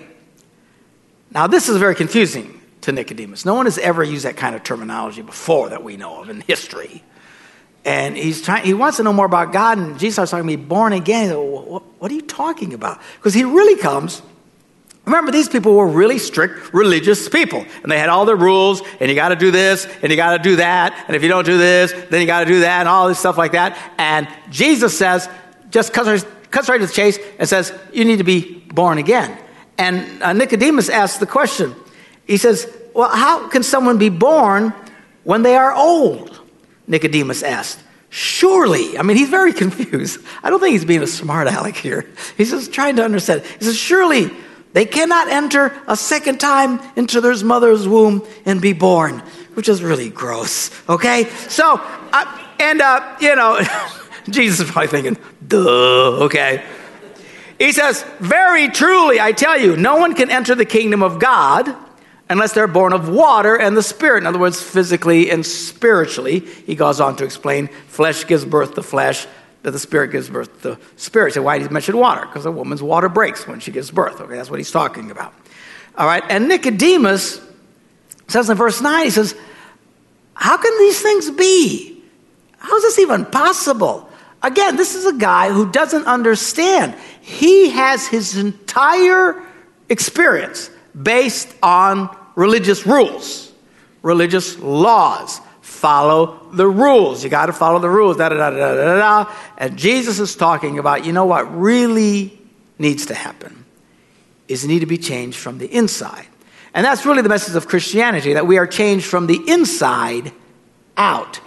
Now, 1.32 1.46
this 1.46 1.68
is 1.68 1.76
very 1.76 1.94
confusing 1.94 2.62
to 2.82 2.94
Nicodemus. 2.94 3.44
No 3.44 3.54
one 3.54 3.66
has 3.66 3.78
ever 3.78 4.02
used 4.02 4.24
that 4.24 4.38
kind 4.38 4.56
of 4.56 4.64
terminology 4.64 5.22
before 5.22 5.68
that 5.68 5.84
we 5.84 5.98
know 5.98 6.22
of 6.22 6.30
in 6.30 6.40
history. 6.48 7.04
And 7.86 8.18
he's 8.18 8.42
trying, 8.42 8.66
he 8.66 8.74
wants 8.74 8.98
to 8.98 9.04
know 9.04 9.14
more 9.14 9.26
about 9.26 9.54
God, 9.54 9.78
and 9.78 9.98
Jesus 9.98 10.16
starts 10.16 10.32
talking 10.32 10.44
to 10.44 10.48
me, 10.48 10.56
born 10.58 10.94
again. 10.94 11.36
what, 11.36 11.84
what 12.00 12.12
are 12.12 12.14
you 12.14 12.22
talking 12.22 12.74
about? 12.74 13.00
Because 13.16 13.34
he 13.34 13.44
really 13.44 13.80
comes. 13.82 14.22
Remember, 15.06 15.32
these 15.32 15.50
people 15.50 15.76
were 15.76 15.88
really 15.88 16.20
strict 16.20 16.74
religious 16.74 17.30
people, 17.30 17.66
and 17.82 17.92
they 17.92 17.98
had 17.98 18.10
all 18.10 18.26
their 18.26 18.36
rules, 18.36 18.82
and 19.00 19.10
you 19.10 19.16
got 19.16 19.30
to 19.30 19.36
do 19.36 19.50
this, 19.50 19.88
and 20.04 20.12
you 20.12 20.16
got 20.16 20.38
to 20.38 20.44
do 20.44 20.58
that, 20.58 21.06
and 21.08 21.16
if 21.16 21.24
you 21.24 21.30
don't 21.30 21.46
do 21.46 21.58
this, 21.58 21.94
then 22.10 22.22
you 22.22 22.28
got 22.28 22.42
to 22.42 22.46
do 22.46 22.60
that, 22.60 22.82
and 22.82 22.90
all 22.90 23.08
this 23.08 23.18
stuff 23.18 23.38
like 23.38 23.54
that. 23.54 23.78
And 23.98 24.28
Jesus 24.52 24.98
says, 24.98 25.28
just 25.72 25.94
cuts 25.94 26.08
right, 26.08 26.52
cuts 26.52 26.70
right 26.70 26.80
to 26.80 26.86
the 26.86 26.94
chase, 26.94 27.18
and 27.38 27.48
says, 27.48 27.74
You 27.94 28.06
need 28.06 28.18
to 28.18 28.24
be 28.24 28.60
born 28.74 28.98
again. 28.98 29.38
And 29.78 30.22
uh, 30.22 30.34
Nicodemus 30.34 30.90
asks 30.90 31.20
the 31.20 31.26
question. 31.26 31.76
He 32.26 32.38
says, 32.38 32.72
Well, 32.94 33.10
how 33.10 33.48
can 33.48 33.64
someone 33.64 33.98
be 33.98 34.10
born 34.10 34.74
when 35.24 35.42
they 35.42 35.56
are 35.56 35.74
old? 35.74 36.40
Nicodemus 36.90 37.44
asked. 37.44 37.80
Surely, 38.10 38.98
I 38.98 39.04
mean, 39.04 39.16
he's 39.16 39.30
very 39.30 39.54
confused. 39.64 40.20
I 40.44 40.50
don't 40.50 40.60
think 40.60 40.74
he's 40.74 40.84
being 40.84 41.04
a 41.04 41.08
smart 41.08 41.48
aleck 41.48 41.76
here. 41.76 42.10
He's 42.36 42.50
just 42.50 42.74
trying 42.74 42.98
to 42.98 43.06
understand. 43.06 43.44
He 43.60 43.66
says, 43.66 43.78
Surely 43.78 44.32
they 44.74 44.86
cannot 44.86 45.30
enter 45.30 45.80
a 45.88 45.96
second 45.96 46.40
time 46.40 46.82
into 46.96 47.22
their 47.22 47.36
mother's 47.44 47.88
womb 47.88 48.26
and 48.46 48.62
be 48.62 48.74
born, 48.74 49.20
which 49.54 49.70
is 49.70 49.82
really 49.82 50.10
gross, 50.10 50.70
okay? 50.90 51.26
So, 51.48 51.80
uh, 52.12 52.50
and, 52.60 52.82
uh, 52.82 53.18
you 53.20 53.36
know, 53.36 53.62
Jesus 54.30 54.68
is 54.68 54.72
probably 54.72 54.90
thinking, 54.90 55.18
duh, 55.48 56.26
okay? 56.26 56.64
He 57.58 57.72
says, 57.72 58.04
Very 58.20 58.70
truly, 58.70 59.20
I 59.20 59.32
tell 59.32 59.60
you, 59.60 59.76
no 59.76 59.98
one 59.98 60.14
can 60.16 60.30
enter 60.30 60.56
the 60.56 60.66
kingdom 60.66 61.04
of 61.04 61.20
God 61.20 61.76
unless 62.30 62.54
they're 62.54 62.68
born 62.68 62.94
of 62.94 63.10
water 63.10 63.56
and 63.56 63.76
the 63.76 63.84
Spirit. 63.84 64.24
In 64.24 64.28
other 64.28 64.40
words, 64.40 64.62
physically 64.62 65.32
and 65.32 65.46
spiritually. 65.46 66.40
He 66.40 66.76
goes 66.76 67.00
on 67.00 67.16
to 67.18 67.24
explain 67.24 67.68
flesh 67.88 68.26
gives 68.28 68.46
birth 68.46 68.76
to 68.76 68.84
flesh, 68.84 69.28
that 69.64 69.72
the 69.72 69.80
Spirit 69.80 70.12
gives 70.12 70.30
birth 70.30 70.62
to 70.62 70.78
spirit. 70.96 71.34
So, 71.34 71.42
why 71.42 71.58
did 71.58 71.68
he 71.68 71.74
mention 71.74 71.98
water? 71.98 72.26
Because 72.26 72.46
a 72.46 72.52
woman's 72.52 72.84
water 72.84 73.10
breaks 73.10 73.48
when 73.48 73.60
she 73.60 73.72
gives 73.72 73.92
birth. 73.92 74.22
Okay, 74.22 74.36
that's 74.36 74.50
what 74.50 74.60
he's 74.60 74.72
talking 74.72 75.12
about. 75.12 75.34
All 75.98 76.06
right, 76.06 76.24
and 76.30 76.48
Nicodemus 76.48 77.42
says 78.28 78.50
in 78.50 78.56
verse 78.56 78.80
9, 78.80 79.06
he 79.06 79.10
says, 79.10 79.36
How 80.34 80.58
can 80.58 80.78
these 80.78 81.02
things 81.02 81.32
be? 81.32 82.02
How 82.58 82.76
is 82.78 82.84
this 82.84 83.00
even 83.00 83.26
possible? 83.26 84.10
Again, 84.42 84.78
this 84.78 84.96
is 84.96 85.06
a 85.06 85.18
guy 85.18 85.50
who 85.50 85.70
doesn't 85.72 86.06
understand. 86.06 86.96
He 87.22 87.70
has 87.72 88.08
his 88.08 88.38
entire 88.38 89.42
experience 89.90 90.70
based 91.00 91.54
on 91.62 92.16
religious 92.40 92.88
rules, 92.88 93.52
religious 94.02 94.58
laws. 94.60 95.42
Follow 95.62 96.40
the 96.54 96.68
rules. 96.68 97.24
You 97.24 97.30
got 97.30 97.48
to 97.48 97.54
follow 97.54 97.80
the 97.80 97.90
rules. 97.90 98.18
Da, 98.18 98.30
da, 98.30 98.36
da, 98.36 98.50
da, 98.50 98.76
da, 98.76 98.98
da. 98.98 99.34
And 99.58 99.78
Jesus 99.78 100.20
is 100.20 100.36
talking 100.36 100.80
about, 100.80 101.06
you 101.06 101.12
know 101.12 101.26
what 101.26 101.44
really 101.56 102.40
needs 102.78 103.08
to 103.08 103.14
happen 103.14 103.66
is 104.48 104.66
need 104.66 104.80
to 104.80 104.86
be 104.86 104.98
changed 104.98 105.38
from 105.38 105.58
the 105.58 105.68
inside. 105.68 106.26
And 106.74 106.86
that's 106.86 107.06
really 107.06 107.22
the 107.22 107.30
message 107.30 107.56
of 107.56 107.68
Christianity 107.68 108.34
that 108.34 108.48
we 108.48 108.58
are 108.58 108.68
changed 108.68 109.06
from 109.06 109.28
the 109.28 109.40
inside 109.48 110.32
out. 110.98 111.38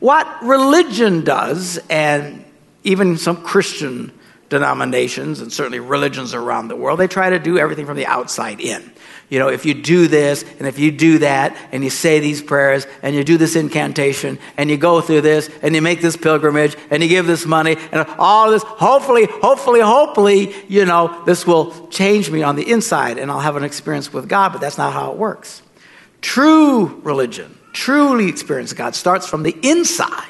What 0.00 0.26
religion 0.42 1.22
does, 1.22 1.78
and 1.88 2.44
even 2.82 3.18
some 3.18 3.42
Christian 3.42 4.12
denominations 4.48 5.40
and 5.40 5.52
certainly 5.52 5.80
religions 5.80 6.34
around 6.34 6.68
the 6.68 6.76
world, 6.76 6.98
they 6.98 7.08
try 7.08 7.30
to 7.30 7.38
do 7.38 7.56
everything 7.58 7.86
from 7.86 7.96
the 7.96 8.06
outside 8.06 8.60
in. 8.60 8.92
You 9.30 9.38
know, 9.38 9.48
if 9.48 9.64
you 9.64 9.74
do 9.74 10.08
this 10.08 10.42
and 10.58 10.66
if 10.66 10.80
you 10.80 10.90
do 10.90 11.18
that 11.18 11.56
and 11.70 11.84
you 11.84 11.88
say 11.88 12.18
these 12.18 12.42
prayers 12.42 12.84
and 13.00 13.14
you 13.14 13.22
do 13.22 13.38
this 13.38 13.54
incantation 13.54 14.40
and 14.56 14.68
you 14.68 14.76
go 14.76 15.00
through 15.00 15.20
this 15.20 15.48
and 15.62 15.72
you 15.72 15.80
make 15.80 16.00
this 16.00 16.16
pilgrimage 16.16 16.76
and 16.90 17.00
you 17.00 17.08
give 17.08 17.28
this 17.28 17.46
money 17.46 17.76
and 17.92 18.04
all 18.18 18.50
this, 18.50 18.64
hopefully, 18.64 19.26
hopefully, 19.26 19.80
hopefully, 19.80 20.52
you 20.68 20.84
know, 20.84 21.22
this 21.26 21.46
will 21.46 21.86
change 21.88 22.28
me 22.28 22.42
on 22.42 22.56
the 22.56 22.68
inside 22.68 23.18
and 23.18 23.30
I'll 23.30 23.38
have 23.38 23.54
an 23.54 23.62
experience 23.62 24.12
with 24.12 24.28
God, 24.28 24.50
but 24.50 24.60
that's 24.60 24.78
not 24.78 24.92
how 24.92 25.12
it 25.12 25.16
works. 25.16 25.62
True 26.20 27.00
religion, 27.04 27.56
truly 27.72 28.28
experience 28.28 28.72
God 28.72 28.96
starts 28.96 29.28
from 29.28 29.44
the 29.44 29.56
inside 29.62 30.26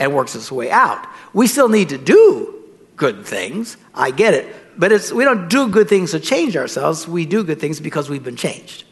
and 0.00 0.12
works 0.12 0.34
its 0.34 0.50
way 0.50 0.72
out. 0.72 1.06
We 1.32 1.46
still 1.46 1.68
need 1.68 1.90
to 1.90 1.98
do 1.98 2.64
good 2.96 3.24
things. 3.24 3.76
I 3.94 4.10
get 4.10 4.34
it. 4.34 4.56
But 4.76 4.92
it's, 4.92 5.12
we 5.12 5.24
don't 5.24 5.48
do 5.48 5.68
good 5.68 5.88
things 5.88 6.12
to 6.12 6.20
change 6.20 6.56
ourselves. 6.56 7.06
We 7.06 7.26
do 7.26 7.44
good 7.44 7.60
things 7.60 7.80
because 7.80 8.08
we've 8.08 8.24
been 8.24 8.36
changed. 8.36 8.84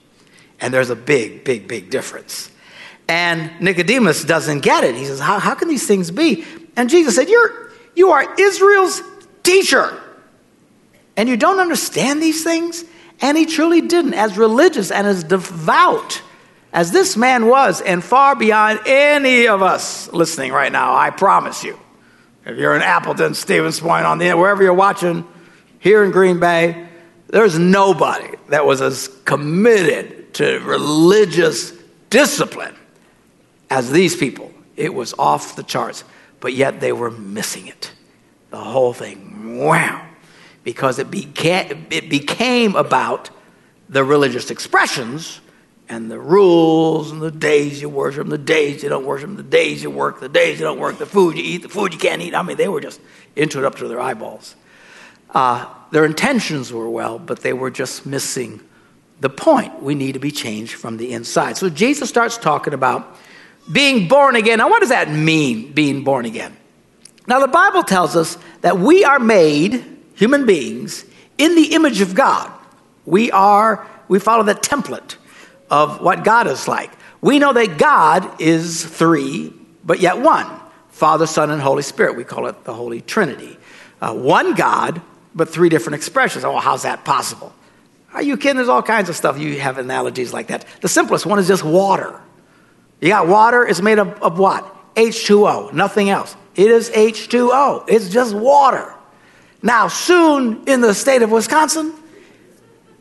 And 0.61 0.75
there's 0.75 0.91
a 0.91 0.97
big, 0.97 1.45
big, 1.45 1.67
big 1.67 1.91
difference. 1.91 2.51
And 3.09 3.51
Nicodemus 3.61 4.25
doesn't 4.25 4.61
get 4.61 4.85
it. 4.85 4.95
He 4.95 5.05
says, 5.05 5.19
How, 5.19 5.39
how 5.39 5.55
can 5.55 5.69
these 5.69 5.87
things 5.87 6.11
be? 6.11 6.45
And 6.77 6.89
Jesus 6.89 7.17
said, 7.17 7.29
You're, 7.29 7.71
You 7.97 8.11
are 8.11 8.35
Israel's 8.39 9.03
teacher. 9.43 10.01
And 11.17 11.29
you 11.29 11.37
don't 11.37 11.59
understand 11.59 12.23
these 12.23 12.45
things? 12.45 12.85
And 13.21 13.37
he 13.37 13.47
truly 13.47 13.81
didn't. 13.81 14.15
As 14.15 14.39
religious 14.39 14.91
and 14.91 15.07
as 15.07 15.25
devout 15.25 16.23
as 16.73 16.93
this 16.93 17.17
man 17.17 17.47
was, 17.47 17.81
and 17.81 18.03
far 18.03 18.37
beyond 18.37 18.81
any 18.87 19.49
of 19.49 19.61
us 19.61 20.13
listening 20.13 20.53
right 20.53 20.71
now, 20.71 20.95
I 20.95 21.11
promise 21.11 21.65
you. 21.65 21.79
If 22.47 22.57
you're 22.59 22.77
in 22.77 22.83
Appleton, 22.83 23.35
Stevens 23.35 23.81
Point, 23.81 24.07
on 24.07 24.19
the 24.19 24.33
wherever 24.35 24.63
you're 24.63 24.73
watching, 24.73 25.27
here 25.81 26.05
in 26.05 26.13
Green 26.13 26.39
Bay, 26.39 26.87
there's 27.29 27.59
nobody 27.59 28.37
that 28.49 28.65
was 28.65 28.81
as 28.81 29.09
committed 29.25 30.35
to 30.35 30.61
religious 30.61 31.73
discipline 32.11 32.77
as 33.69 33.91
these 33.91 34.17
people. 34.17 34.53
It 34.77 34.95
was 34.95 35.15
off 35.19 35.57
the 35.57 35.63
charts, 35.63 36.05
but 36.39 36.55
yet 36.55 36.81
they 36.81 36.93
were 36.93 37.11
missing 37.11 37.67
it. 37.67 37.93
The 38.51 38.59
whole 38.59 38.93
thing, 38.93 39.59
wow. 39.59 40.07
Because 40.65 40.99
it 40.99 41.11
became, 41.11 41.87
it 41.91 42.11
became 42.11 42.77
about 42.77 43.31
the 43.89 44.05
religious 44.05 44.51
expressions 44.51 45.41
and 45.89 46.11
the 46.11 46.19
rules 46.19 47.11
and 47.11 47.23
the 47.23 47.31
days 47.31 47.81
you 47.81 47.89
worship, 47.89 48.29
the 48.29 48.39
days 48.39 48.83
you 48.83 48.89
don't 48.89 49.05
worship, 49.05 49.35
the 49.37 49.43
days 49.43 49.83
you 49.83 49.91
work, 49.91 50.21
the 50.21 50.29
days 50.29 50.61
you 50.61 50.65
don't 50.65 50.79
work, 50.79 50.99
the 50.99 51.07
food 51.07 51.37
you 51.37 51.43
eat, 51.43 51.63
the 51.63 51.69
food 51.69 51.93
you 51.93 51.99
can't 51.99 52.23
eat. 52.23 52.35
I 52.35 52.43
mean, 52.43 52.57
they 52.57 52.69
were 52.69 52.81
just 52.81 53.01
into 53.35 53.59
it 53.59 53.65
up 53.65 53.77
to 53.77 53.89
their 53.89 54.01
eyeballs. 54.01 54.55
Uh, 55.35 55.67
their 55.91 56.05
intentions 56.05 56.73
were 56.73 56.89
well, 56.89 57.19
but 57.19 57.41
they 57.41 57.53
were 57.53 57.71
just 57.71 58.07
missing 58.07 58.61
the 59.21 59.31
point. 59.31 59.83
We 59.83 59.95
need 59.95 60.13
to 60.13 60.19
be 60.19 60.31
changed 60.31 60.75
from 60.75 60.97
the 60.97 61.13
inside. 61.13 61.57
So 61.57 61.69
Jesus 61.69 62.09
starts 62.09 62.39
talking 62.39 62.75
about 62.75 63.17
being 63.71 64.09
born 64.09 64.37
again. 64.37 64.59
Now, 64.59 64.69
what 64.69 64.81
does 64.81 64.89
that 64.89 65.11
mean, 65.11 65.73
being 65.73 66.05
born 66.05 66.25
again? 66.25 66.57
Now, 67.27 67.41
the 67.41 67.49
Bible 67.49 67.83
tells 67.83 68.17
us 68.17 68.39
that 68.63 68.79
we 68.79 69.05
are 69.05 69.19
made, 69.19 69.85
human 70.15 70.47
beings, 70.47 71.05
in 71.39 71.55
the 71.55 71.75
image 71.75 72.01
of 72.01 72.15
God. 72.15 72.51
We 73.05 73.31
are, 73.31 73.87
we 74.09 74.19
follow 74.19 74.43
the 74.43 74.55
template 74.55 75.17
of 75.71 76.01
what 76.01 76.25
God 76.25 76.47
is 76.47 76.67
like. 76.67 76.91
We 77.21 77.39
know 77.39 77.53
that 77.53 77.79
God 77.79 78.41
is 78.41 78.85
three, 78.85 79.53
but 79.85 80.01
yet 80.01 80.19
one 80.19 80.61
Father, 80.89 81.27
Son, 81.27 81.51
and 81.51 81.63
Holy 81.63 81.83
Spirit. 81.83 82.15
We 82.15 82.25
call 82.25 82.47
it 82.47 82.65
the 82.65 82.75
Holy 82.75 83.01
Trinity. 83.01 83.57
Uh, 84.03 84.15
one 84.15 84.55
God, 84.55 85.01
but 85.35 85.49
three 85.49 85.69
different 85.69 85.97
expressions. 85.97 86.45
Oh, 86.45 86.59
how's 86.59 86.83
that 86.83 87.05
possible? 87.05 87.53
Are 88.13 88.23
you 88.23 88.37
kidding? 88.37 88.57
There's 88.57 88.69
all 88.69 88.83
kinds 88.83 89.09
of 89.09 89.17
stuff. 89.17 89.39
You 89.39 89.61
have 89.61 89.79
analogies 89.79 90.33
like 90.33 90.49
that. 90.49 90.65
The 90.81 90.89
simplest 90.89 91.27
one 91.27 91.39
is 91.39 91.47
just 91.47 91.65
water. 91.65 92.21
You 93.01 93.09
got 93.09 93.29
water, 93.29 93.67
it's 93.67 93.81
made 93.81 93.99
of, 93.99 94.09
of 94.23 94.39
what? 94.39 94.95
H2O, 94.95 95.73
nothing 95.73 96.11
else. 96.11 96.37
It 96.55 96.71
is 96.71 96.91
H2O. 96.91 97.85
It's 97.89 98.11
just 98.11 98.35
water. 98.35 98.95
Now, 99.63 99.89
soon 99.89 100.65
in 100.67 100.81
the 100.81 100.93
state 100.95 101.23
of 101.23 101.31
Wisconsin, 101.31 101.95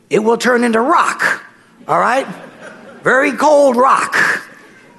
it 0.08 0.20
will 0.20 0.38
turn 0.38 0.64
into 0.64 0.80
rock. 0.80 1.42
All 1.86 1.98
right? 1.98 2.26
Very 3.02 3.32
cold 3.32 3.76
rock. 3.76 4.14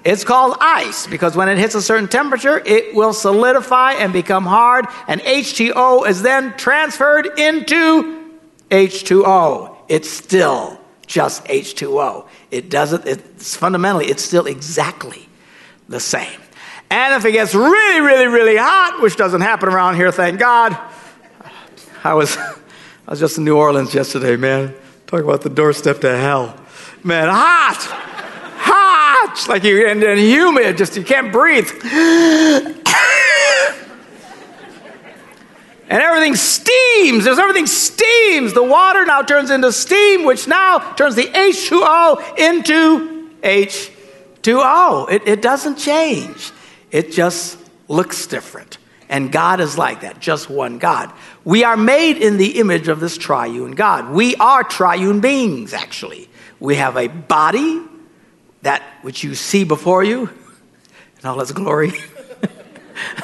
It's 0.03 0.23
called 0.23 0.57
ice 0.59 1.05
because 1.05 1.35
when 1.35 1.47
it 1.47 1.57
hits 1.57 1.75
a 1.75 1.81
certain 1.81 2.07
temperature, 2.07 2.61
it 2.65 2.95
will 2.95 3.13
solidify 3.13 3.93
and 3.93 4.11
become 4.11 4.45
hard, 4.45 4.85
and 5.07 5.21
H2O 5.21 6.07
is 6.07 6.23
then 6.23 6.57
transferred 6.57 7.37
into 7.37 8.31
H2O. 8.71 9.77
It's 9.87 10.09
still 10.09 10.79
just 11.05 11.45
H2O. 11.45 12.27
It 12.49 12.69
doesn't, 12.69 13.05
it's 13.05 13.55
fundamentally, 13.55 14.05
it's 14.05 14.23
still 14.23 14.47
exactly 14.47 15.29
the 15.87 15.99
same. 15.99 16.39
And 16.89 17.13
if 17.13 17.23
it 17.25 17.33
gets 17.33 17.53
really, 17.53 18.01
really, 18.01 18.27
really 18.27 18.57
hot, 18.57 19.01
which 19.01 19.15
doesn't 19.15 19.41
happen 19.41 19.69
around 19.69 19.95
here, 19.95 20.11
thank 20.11 20.39
God. 20.39 20.77
I 22.03 22.15
was, 22.15 22.37
I 22.37 22.55
was 23.07 23.19
just 23.19 23.37
in 23.37 23.45
New 23.45 23.55
Orleans 23.55 23.93
yesterday, 23.93 24.35
man. 24.35 24.73
Talk 25.05 25.21
about 25.21 25.41
the 25.41 25.49
doorstep 25.49 26.01
to 26.01 26.17
hell. 26.17 26.57
Man, 27.03 27.27
hot! 27.29 28.10
Hot! 29.31 29.49
Like 29.49 29.63
you, 29.63 29.87
and, 29.87 30.03
and 30.03 30.19
humid, 30.19 30.77
just 30.77 30.95
you 30.95 31.03
can't 31.03 31.31
breathe. 31.31 31.69
and 31.83 32.75
everything 35.89 36.35
steams. 36.35 37.25
There's 37.25 37.39
everything 37.39 37.67
steams. 37.67 38.53
The 38.53 38.63
water 38.63 39.05
now 39.05 39.21
turns 39.21 39.49
into 39.49 39.71
steam, 39.71 40.25
which 40.25 40.47
now 40.47 40.79
turns 40.95 41.15
the 41.15 41.25
H2O 41.25 42.37
into 42.37 43.29
H2O. 43.41 45.11
It, 45.11 45.27
it 45.27 45.41
doesn't 45.41 45.77
change, 45.77 46.51
it 46.91 47.11
just 47.11 47.57
looks 47.87 48.27
different. 48.27 48.77
And 49.09 49.29
God 49.29 49.59
is 49.59 49.77
like 49.77 50.01
that, 50.01 50.21
just 50.21 50.49
one 50.49 50.79
God. 50.79 51.11
We 51.43 51.65
are 51.65 51.75
made 51.75 52.15
in 52.15 52.37
the 52.37 52.59
image 52.59 52.87
of 52.87 53.01
this 53.01 53.17
triune 53.17 53.71
God. 53.71 54.09
We 54.11 54.37
are 54.37 54.63
triune 54.63 55.19
beings, 55.19 55.73
actually. 55.73 56.29
We 56.61 56.75
have 56.77 56.95
a 56.95 57.07
body, 57.07 57.81
that 58.61 58.83
which 59.01 59.23
you 59.23 59.35
see 59.35 59.63
before 59.63 60.03
you, 60.03 60.29
in 61.21 61.25
all 61.25 61.39
its 61.41 61.51
glory. 61.51 61.93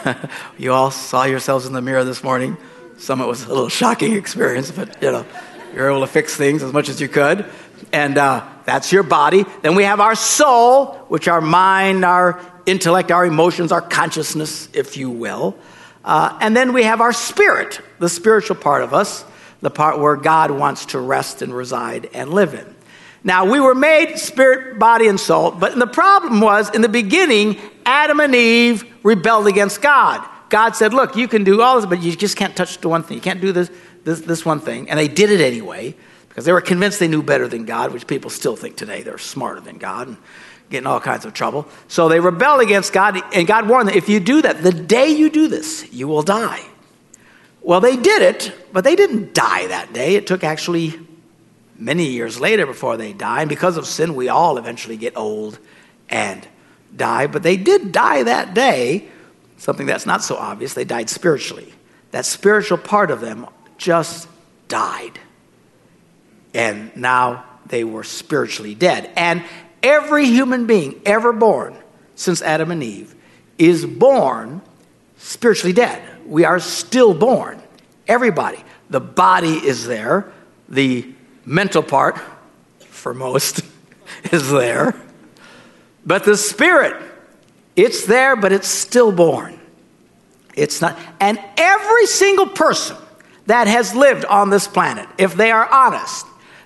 you 0.58 0.74
all 0.74 0.92
saw 0.92 1.24
yourselves 1.26 1.66
in 1.66 1.74
the 1.74 1.82
mirror 1.82 2.04
this 2.04 2.24
morning. 2.24 2.58
Some 2.98 3.22
of 3.22 3.28
it 3.28 3.30
was 3.30 3.44
a 3.44 3.50
little 3.50 3.70
shocking 3.70 4.14
experience, 4.14 4.72
but 4.72 5.02
you 5.02 5.12
know, 5.12 5.26
you're 5.74 5.90
able 5.90 6.02
to 6.02 6.08
fix 6.08 6.36
things 6.36 6.64
as 6.64 6.74
much 6.74 6.90
as 6.90 7.00
you 7.00 7.08
could. 7.08 7.46
And 7.94 8.18
uh, 8.18 8.48
that's 8.66 8.92
your 8.92 9.04
body. 9.04 9.46
Then 9.62 9.76
we 9.76 9.84
have 9.84 10.00
our 10.00 10.16
soul, 10.16 10.94
which 11.08 11.28
our 11.28 11.42
mind, 11.42 12.04
our 12.04 12.42
intellect, 12.66 13.12
our 13.12 13.26
emotions, 13.26 13.72
our 13.72 13.82
consciousness, 13.82 14.70
if 14.74 14.98
you 14.98 15.10
will. 15.10 15.58
Uh, 16.04 16.38
and 16.42 16.56
then 16.56 16.74
we 16.74 16.84
have 16.84 17.02
our 17.02 17.14
spirit, 17.14 17.82
the 18.00 18.10
spiritual 18.10 18.56
part 18.56 18.82
of 18.82 18.94
us, 18.94 19.24
the 19.62 19.70
part 19.70 20.00
where 20.00 20.16
God 20.16 20.52
wants 20.52 20.88
to 20.88 21.00
rest 21.00 21.42
and 21.42 21.54
reside 21.54 22.10
and 22.14 22.32
live 22.32 22.54
in. 22.54 22.77
Now, 23.28 23.44
we 23.44 23.60
were 23.60 23.76
made 23.76 24.16
spirit, 24.16 24.80
body, 24.80 25.10
and 25.10 25.20
soul, 25.20 25.52
but 25.52 25.78
the 25.78 25.86
problem 25.86 26.40
was 26.40 26.74
in 26.74 26.82
the 26.82 26.88
beginning, 26.88 27.58
Adam 27.86 28.22
and 28.22 28.34
Eve 28.34 28.86
rebelled 29.04 29.48
against 29.48 29.82
God. 29.82 30.26
God 30.48 30.78
said, 30.78 30.94
Look, 30.94 31.18
you 31.18 31.28
can 31.28 31.44
do 31.44 31.62
all 31.62 31.76
this, 31.76 31.86
but 31.86 32.02
you 32.02 32.16
just 32.16 32.38
can't 32.38 32.56
touch 32.56 32.78
the 32.78 32.88
one 32.88 33.04
thing. 33.04 33.16
You 33.16 33.22
can't 33.22 33.42
do 33.42 33.52
this, 33.52 33.70
this, 34.06 34.22
this 34.22 34.46
one 34.46 34.62
thing. 34.62 34.90
And 34.90 34.98
they 34.98 35.10
did 35.10 35.30
it 35.30 35.42
anyway 35.42 35.94
because 36.30 36.46
they 36.46 36.54
were 36.54 36.62
convinced 36.62 37.02
they 37.02 37.10
knew 37.10 37.22
better 37.22 37.50
than 37.50 37.66
God, 37.66 37.92
which 37.92 38.08
people 38.08 38.30
still 38.30 38.56
think 38.56 38.78
today 38.78 39.04
they're 39.04 39.18
smarter 39.18 39.60
than 39.60 39.78
God. 39.78 40.08
And 40.08 40.18
get 40.70 40.78
in 40.78 40.88
all 40.88 41.02
kinds 41.02 41.26
of 41.26 41.34
trouble. 41.34 41.68
So 41.90 42.08
they 42.08 42.22
rebelled 42.22 42.62
against 42.62 42.94
God, 42.94 43.22
and 43.34 43.46
God 43.46 43.68
warned 43.68 43.90
them 43.90 43.98
if 43.98 44.08
you 44.08 44.22
do 44.22 44.42
that, 44.44 44.64
the 44.64 44.72
day 44.72 45.10
you 45.10 45.30
do 45.30 45.50
this, 45.50 45.92
you 45.92 46.08
will 46.08 46.24
die. 46.24 46.66
Well, 47.62 47.82
they 47.82 47.98
did 47.98 48.22
it, 48.22 48.54
but 48.72 48.86
they 48.86 48.96
didn't 48.96 49.34
die 49.34 49.68
that 49.68 49.92
day. 49.92 50.16
It 50.16 50.28
took 50.28 50.46
actually 50.46 50.98
many 51.78 52.06
years 52.06 52.40
later 52.40 52.66
before 52.66 52.98
they 52.98 53.14
die. 53.14 53.42
And 53.42 53.50
because 53.50 53.78
of 53.78 53.86
sin, 53.86 54.16
we 54.16 54.30
all 54.30 54.58
eventually 54.58 54.98
get 54.98 55.16
old 55.18 55.60
and 56.10 56.48
die. 56.96 57.28
But 57.28 57.44
they 57.44 57.58
did 57.58 57.92
die 57.92 58.24
that 58.24 58.54
day, 58.54 59.08
something 59.58 59.86
that's 59.86 60.06
not 60.06 60.24
so 60.24 60.36
obvious. 60.36 60.74
They 60.74 60.86
died 60.86 61.10
spiritually. 61.10 61.74
That 62.12 62.26
spiritual 62.26 62.78
part 62.78 63.12
of 63.12 63.22
them 63.22 63.48
just 63.78 64.28
died. 64.68 65.20
And 66.54 66.96
now 66.96 67.46
they 67.68 67.84
were 67.84 68.04
spiritually 68.04 68.74
dead. 68.74 69.12
And 69.16 69.44
Every 69.84 70.26
human 70.26 70.66
being 70.66 71.00
ever 71.06 71.32
born 71.32 71.76
since 72.16 72.42
Adam 72.42 72.72
and 72.72 72.84
Eve 72.84 73.14
is 73.58 73.86
born 73.86 74.62
spiritually 75.18 75.74
dead. 75.74 76.02
We 76.26 76.46
are 76.46 76.60
still 76.60 77.14
born. 77.14 77.62
Everybody. 78.08 78.64
The 78.90 79.00
body 79.00 79.54
is 79.54 79.86
there, 79.86 80.32
the 80.68 81.14
mental 81.48 81.82
part, 81.82 82.20
for 82.90 83.14
most, 83.14 83.62
is 84.32 84.52
there. 84.52 84.94
But 86.06 86.26
the 86.26 86.38
spirit, 86.38 87.02
it's 87.76 88.06
there, 88.06 88.36
but 88.36 88.52
it's 88.52 88.68
stillborn. 88.68 89.60
It's 90.56 90.82
not. 90.82 90.98
And 91.20 91.40
every 91.56 92.06
single 92.08 92.48
person 92.48 92.98
that 93.46 93.68
has 93.68 93.96
lived 93.96 94.26
on 94.26 94.50
this 94.50 94.68
planet, 94.68 95.08
if 95.18 95.36
they 95.36 95.52
are 95.52 95.68
honest, 95.72 96.26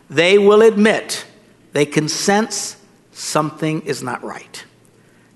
they 0.10 0.38
will 0.38 0.62
admit 0.62 1.26
they 1.74 1.86
can 1.86 2.10
sense 2.10 2.78
something 3.12 3.82
is 3.82 4.02
not 4.02 4.24
right. 4.24 4.66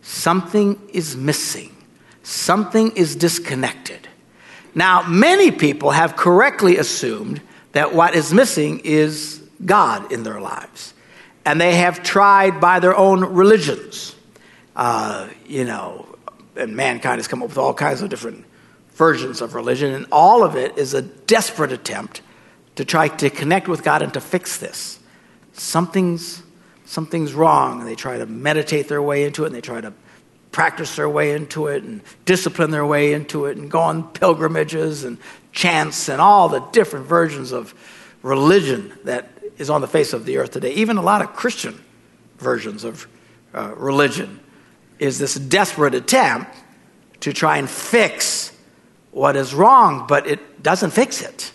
Something 0.02 0.82
is 0.92 1.16
missing. 1.16 1.76
Something 2.24 2.92
is 2.92 3.16
disconnected. 3.16 4.08
Now, 4.74 5.08
many 5.08 5.52
people 5.52 5.92
have 5.92 6.16
correctly 6.16 6.78
assumed 6.78 7.42
that 7.76 7.94
what 7.94 8.16
is 8.16 8.34
missing 8.34 8.80
is 8.86 9.44
God 9.66 10.10
in 10.10 10.24
their 10.24 10.40
lives. 10.40 10.94
And 11.44 11.60
they 11.60 11.76
have 11.76 12.04
tried 12.04 12.62
by 12.62 12.80
their 12.80 12.96
own 12.96 13.20
religions. 13.20 14.16
Uh, 14.78 15.28
you 15.46 15.66
know, 15.66 16.08
and 16.56 16.74
mankind 16.78 17.20
has 17.20 17.28
come 17.28 17.44
up 17.44 17.50
with 17.50 17.58
all 17.58 17.74
kinds 17.74 18.02
of 18.02 18.10
different 18.10 18.46
versions 18.94 19.42
of 19.42 19.56
religion, 19.56 19.94
and 19.94 20.06
all 20.10 20.42
of 20.42 20.56
it 20.56 20.78
is 20.78 20.94
a 20.94 21.02
desperate 21.02 21.74
attempt 21.74 22.22
to 22.76 22.86
try 22.86 23.10
to 23.10 23.30
connect 23.30 23.68
with 23.68 23.84
God 23.84 24.02
and 24.02 24.14
to 24.14 24.22
fix 24.22 24.58
this. 24.58 25.00
Something's 25.52 26.44
something's 26.86 27.34
wrong 27.34 27.80
and 27.80 27.90
they 27.90 27.96
try 27.96 28.20
to 28.20 28.28
meditate 28.28 28.88
their 28.88 29.02
way 29.02 29.24
into 29.24 29.44
it 29.44 29.48
and 29.48 29.56
they 29.56 29.62
try 29.62 29.82
to 29.82 29.92
practice 30.52 30.96
their 30.96 31.10
way 31.10 31.32
into 31.34 31.66
it 31.66 31.84
and 31.84 32.00
discipline 32.26 32.70
their 32.70 32.86
way 32.86 33.12
into 33.12 33.46
it 33.46 33.58
and 33.58 33.72
go 33.72 33.80
on 33.80 34.04
pilgrimages 34.10 35.04
and 35.04 35.18
chants 35.56 36.10
and 36.10 36.22
all 36.22 36.50
the 36.50 36.60
different 36.72 37.08
versions 37.08 37.52
of 37.52 37.74
religion 38.22 38.94
that 39.06 39.30
is 39.58 39.70
on 39.70 39.82
the 39.82 39.88
face 39.88 40.14
of 40.14 40.26
the 40.26 40.38
earth 40.38 40.52
today. 40.52 40.74
Even 40.74 40.98
a 40.98 41.02
lot 41.02 41.22
of 41.22 41.34
Christian 41.34 41.82
versions 42.38 42.84
of 42.84 43.08
uh, 43.54 43.74
religion 43.76 44.40
is 45.00 45.18
this 45.18 45.36
desperate 45.36 45.96
attempt 45.96 46.52
to 47.22 47.34
try 47.34 47.58
and 47.58 47.70
fix 47.70 48.52
what 49.12 49.36
is 49.38 49.54
wrong, 49.54 50.06
but 50.08 50.28
it 50.28 50.62
doesn't 50.62 50.92
fix 50.92 51.22
it. 51.22 51.52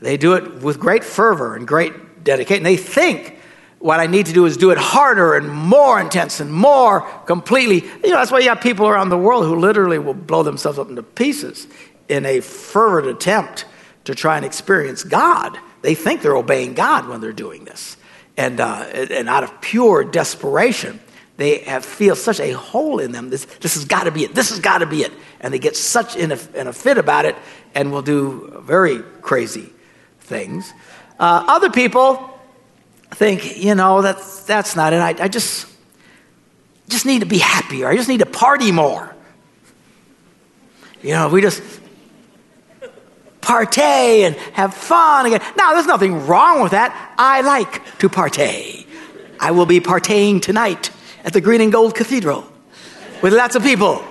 They 0.00 0.16
do 0.16 0.34
it 0.34 0.60
with 0.62 0.80
great 0.80 1.04
fervor 1.04 1.54
and 1.54 1.66
great 1.66 2.24
dedication. 2.24 2.64
They 2.64 2.76
think 2.76 3.38
what 3.78 4.00
I 4.00 4.06
need 4.06 4.26
to 4.26 4.32
do 4.32 4.46
is 4.46 4.56
do 4.56 4.70
it 4.70 4.78
harder 4.78 5.34
and 5.34 5.48
more 5.48 6.00
intense 6.00 6.40
and 6.40 6.52
more 6.52 7.02
completely. 7.26 7.84
You 8.02 8.10
know, 8.10 8.16
that's 8.16 8.32
why 8.32 8.40
you 8.40 8.48
have 8.48 8.60
people 8.60 8.88
around 8.88 9.10
the 9.10 9.18
world 9.18 9.44
who 9.44 9.56
literally 9.56 9.98
will 9.98 10.14
blow 10.14 10.42
themselves 10.42 10.78
up 10.78 10.88
into 10.88 11.02
pieces 11.02 11.68
in 12.08 12.26
a 12.26 12.40
fervent 12.40 13.16
attempt 13.16 13.64
to 14.04 14.14
try 14.14 14.36
and 14.36 14.44
experience 14.44 15.04
God. 15.04 15.58
They 15.82 15.94
think 15.94 16.22
they're 16.22 16.36
obeying 16.36 16.74
God 16.74 17.08
when 17.08 17.20
they're 17.20 17.32
doing 17.32 17.64
this. 17.64 17.96
And, 18.36 18.60
uh, 18.60 18.86
and 18.92 19.28
out 19.28 19.44
of 19.44 19.60
pure 19.60 20.04
desperation, 20.04 21.00
they 21.36 21.58
have, 21.58 21.84
feel 21.84 22.16
such 22.16 22.40
a 22.40 22.52
hole 22.52 22.98
in 22.98 23.12
them. 23.12 23.30
This, 23.30 23.44
this 23.44 23.74
has 23.74 23.84
got 23.84 24.04
to 24.04 24.10
be 24.10 24.24
it. 24.24 24.34
This 24.34 24.50
has 24.50 24.60
got 24.60 24.78
to 24.78 24.86
be 24.86 25.02
it. 25.02 25.12
And 25.40 25.52
they 25.52 25.58
get 25.58 25.76
such 25.76 26.16
in 26.16 26.32
a, 26.32 26.38
in 26.54 26.66
a 26.66 26.72
fit 26.72 26.98
about 26.98 27.24
it 27.24 27.36
and 27.74 27.92
will 27.92 28.02
do 28.02 28.62
very 28.64 29.00
crazy 29.20 29.72
things. 30.20 30.72
Uh, 31.18 31.44
other 31.48 31.70
people 31.70 32.30
think, 33.10 33.58
you 33.58 33.74
know, 33.74 34.02
that's, 34.02 34.44
that's 34.44 34.76
not 34.76 34.92
it. 34.92 34.96
I, 34.96 35.24
I 35.24 35.28
just, 35.28 35.66
just 36.88 37.06
need 37.06 37.20
to 37.20 37.26
be 37.26 37.38
happier. 37.38 37.88
I 37.88 37.96
just 37.96 38.08
need 38.08 38.20
to 38.20 38.26
party 38.26 38.72
more. 38.72 39.14
You 41.02 41.10
know, 41.10 41.28
we 41.28 41.42
just 41.42 41.60
partay 43.42 44.22
and 44.22 44.34
have 44.54 44.72
fun 44.72 45.26
again. 45.26 45.42
Now, 45.56 45.74
there's 45.74 45.86
nothing 45.86 46.26
wrong 46.26 46.62
with 46.62 46.72
that. 46.72 47.14
I 47.18 47.42
like 47.42 47.98
to 47.98 48.08
partay. 48.08 48.86
I 49.38 49.50
will 49.50 49.66
be 49.66 49.80
partaying 49.80 50.40
tonight 50.40 50.90
at 51.24 51.32
the 51.32 51.40
Green 51.40 51.60
and 51.60 51.72
Gold 51.72 51.94
Cathedral 51.94 52.46
with 53.20 53.34
lots 53.34 53.56
of 53.56 53.62
people 53.62 54.02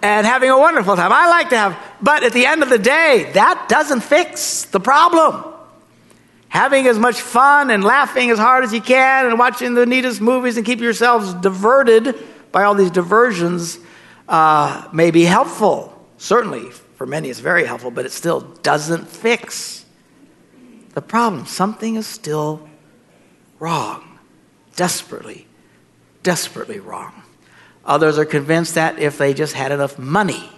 and 0.00 0.26
having 0.26 0.50
a 0.50 0.58
wonderful 0.58 0.96
time. 0.96 1.12
I 1.12 1.28
like 1.28 1.50
to 1.50 1.56
have, 1.56 1.78
but 2.00 2.22
at 2.24 2.32
the 2.32 2.46
end 2.46 2.62
of 2.62 2.68
the 2.70 2.78
day, 2.78 3.30
that 3.34 3.66
doesn't 3.68 4.00
fix 4.00 4.64
the 4.64 4.80
problem 4.80 5.52
having 6.54 6.86
as 6.86 6.96
much 6.96 7.20
fun 7.20 7.68
and 7.68 7.82
laughing 7.82 8.30
as 8.30 8.38
hard 8.38 8.62
as 8.62 8.72
you 8.72 8.80
can 8.80 9.26
and 9.26 9.36
watching 9.36 9.74
the 9.74 9.84
neatest 9.84 10.20
movies 10.20 10.56
and 10.56 10.64
keep 10.64 10.78
yourselves 10.80 11.34
diverted 11.34 12.16
by 12.52 12.62
all 12.62 12.76
these 12.76 12.92
diversions 12.92 13.76
uh, 14.28 14.86
may 14.92 15.10
be 15.10 15.24
helpful. 15.24 15.92
Certainly, 16.16 16.70
for 17.04 17.10
many, 17.10 17.28
it's 17.28 17.40
very 17.40 17.66
helpful, 17.66 17.90
but 17.90 18.06
it 18.06 18.12
still 18.12 18.40
doesn't 18.62 19.06
fix 19.06 19.84
the 20.94 21.02
problem. 21.02 21.44
Something 21.44 21.96
is 21.96 22.06
still 22.06 22.66
wrong, 23.58 24.18
desperately, 24.74 25.46
desperately 26.22 26.80
wrong. 26.80 27.12
Others 27.84 28.16
are 28.16 28.24
convinced 28.24 28.76
that 28.76 28.98
if 28.98 29.18
they 29.18 29.34
just 29.34 29.52
had 29.52 29.70
enough 29.70 29.98
money, 29.98 30.48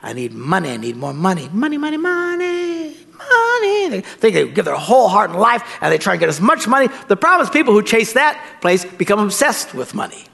I 0.00 0.12
need 0.12 0.32
money, 0.32 0.70
I 0.70 0.76
need 0.76 0.94
more 0.96 1.12
money, 1.12 1.48
money, 1.52 1.76
money, 1.76 1.96
money, 1.96 2.96
money. 3.18 3.88
They 3.88 4.00
think 4.02 4.34
they 4.36 4.48
give 4.48 4.64
their 4.64 4.76
whole 4.76 5.08
heart 5.08 5.30
and 5.30 5.40
life 5.40 5.64
and 5.80 5.92
they 5.92 5.98
try 5.98 6.14
to 6.14 6.20
get 6.20 6.28
as 6.28 6.40
much 6.40 6.68
money. 6.68 6.88
The 7.08 7.16
problem 7.16 7.44
is 7.44 7.50
people 7.50 7.72
who 7.72 7.82
chase 7.82 8.12
that 8.12 8.40
place 8.60 8.84
become 8.84 9.18
obsessed 9.18 9.74
with 9.74 9.92
money. 9.92 10.24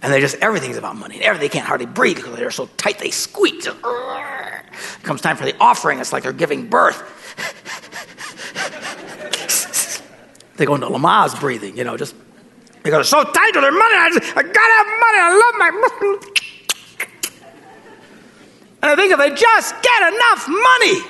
And 0.00 0.12
they 0.12 0.20
just, 0.20 0.36
everything's 0.36 0.76
about 0.76 0.94
money. 0.94 1.24
And 1.24 1.40
they 1.40 1.48
can't 1.48 1.66
hardly 1.66 1.86
breathe 1.86 2.18
because 2.18 2.36
they're 2.36 2.52
so 2.52 2.68
tight 2.76 3.00
they 3.00 3.10
squeak. 3.10 3.62
Just, 3.62 3.78
it 4.72 5.02
comes 5.02 5.20
time 5.20 5.36
for 5.36 5.44
the 5.44 5.54
offering, 5.60 6.00
it's 6.00 6.12
like 6.12 6.22
they're 6.22 6.32
giving 6.32 6.68
birth. 6.68 7.02
they 10.56 10.66
go 10.66 10.74
into 10.74 10.86
Lamaze 10.86 11.38
breathing, 11.40 11.76
you 11.76 11.84
know, 11.84 11.96
just 11.96 12.14
because 12.82 13.10
they're 13.10 13.24
so 13.24 13.24
tight 13.24 13.52
to 13.52 13.60
their 13.60 13.72
money. 13.72 13.94
I, 13.94 14.10
just, 14.12 14.36
I 14.36 14.42
gotta 14.42 14.74
have 14.74 14.86
money. 15.00 15.18
I 15.18 15.30
love 15.32 15.54
my. 15.58 15.68
And 18.82 18.90
I 18.90 18.96
think 18.96 19.12
if 19.12 19.18
they 19.18 19.30
just 19.30 19.80
get 19.80 20.12
enough 20.12 20.48
money, 20.48 21.00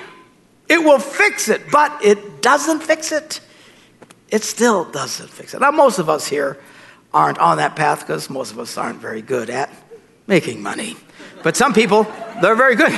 it 0.69 0.77
will 0.77 0.99
fix 0.99 1.49
it. 1.49 1.61
But 1.71 2.03
it 2.03 2.41
doesn't 2.41 2.81
fix 2.81 3.11
it. 3.11 3.41
It 4.29 4.43
still 4.43 4.85
doesn't 4.85 5.29
fix 5.29 5.53
it. 5.53 5.61
Now, 5.61 5.71
most 5.71 5.99
of 5.99 6.09
us 6.09 6.27
here 6.27 6.59
aren't 7.13 7.39
on 7.39 7.57
that 7.57 7.75
path 7.75 8.01
because 8.01 8.29
most 8.29 8.51
of 8.51 8.59
us 8.59 8.77
aren't 8.77 8.99
very 8.99 9.21
good 9.21 9.49
at 9.49 9.71
making 10.27 10.61
money. 10.61 10.95
But 11.43 11.55
some 11.55 11.73
people, 11.73 12.03
they're 12.41 12.55
very 12.55 12.75
good 12.75 12.91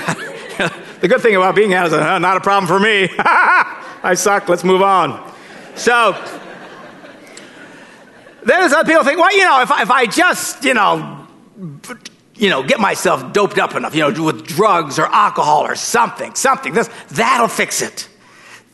the 1.01 1.07
good 1.07 1.21
thing 1.21 1.35
about 1.35 1.55
being 1.55 1.73
out 1.73 1.87
is 1.87 1.93
uh, 1.93 2.19
not 2.19 2.37
a 2.37 2.41
problem 2.41 2.67
for 2.67 2.79
me. 2.79 3.09
I 3.19 4.13
suck. 4.15 4.47
Let's 4.47 4.63
move 4.63 4.81
on. 4.81 5.33
So, 5.75 6.13
then 8.45 8.69
some 8.69 8.85
people 8.85 9.03
think, 9.03 9.19
well, 9.19 9.35
you 9.35 9.43
know, 9.43 9.61
if 9.61 9.71
I, 9.71 9.81
if 9.81 9.91
I 9.91 10.05
just, 10.05 10.63
you 10.63 10.73
know, 10.73 11.27
you 12.35 12.49
know, 12.49 12.63
get 12.63 12.79
myself 12.79 13.33
doped 13.33 13.57
up 13.57 13.75
enough, 13.75 13.95
you 13.95 14.09
know, 14.09 14.23
with 14.23 14.45
drugs 14.45 14.99
or 14.99 15.05
alcohol 15.07 15.61
or 15.61 15.75
something, 15.75 16.33
something, 16.35 16.73
this, 16.73 16.89
that'll 17.09 17.47
fix 17.47 17.81
it. 17.81 18.07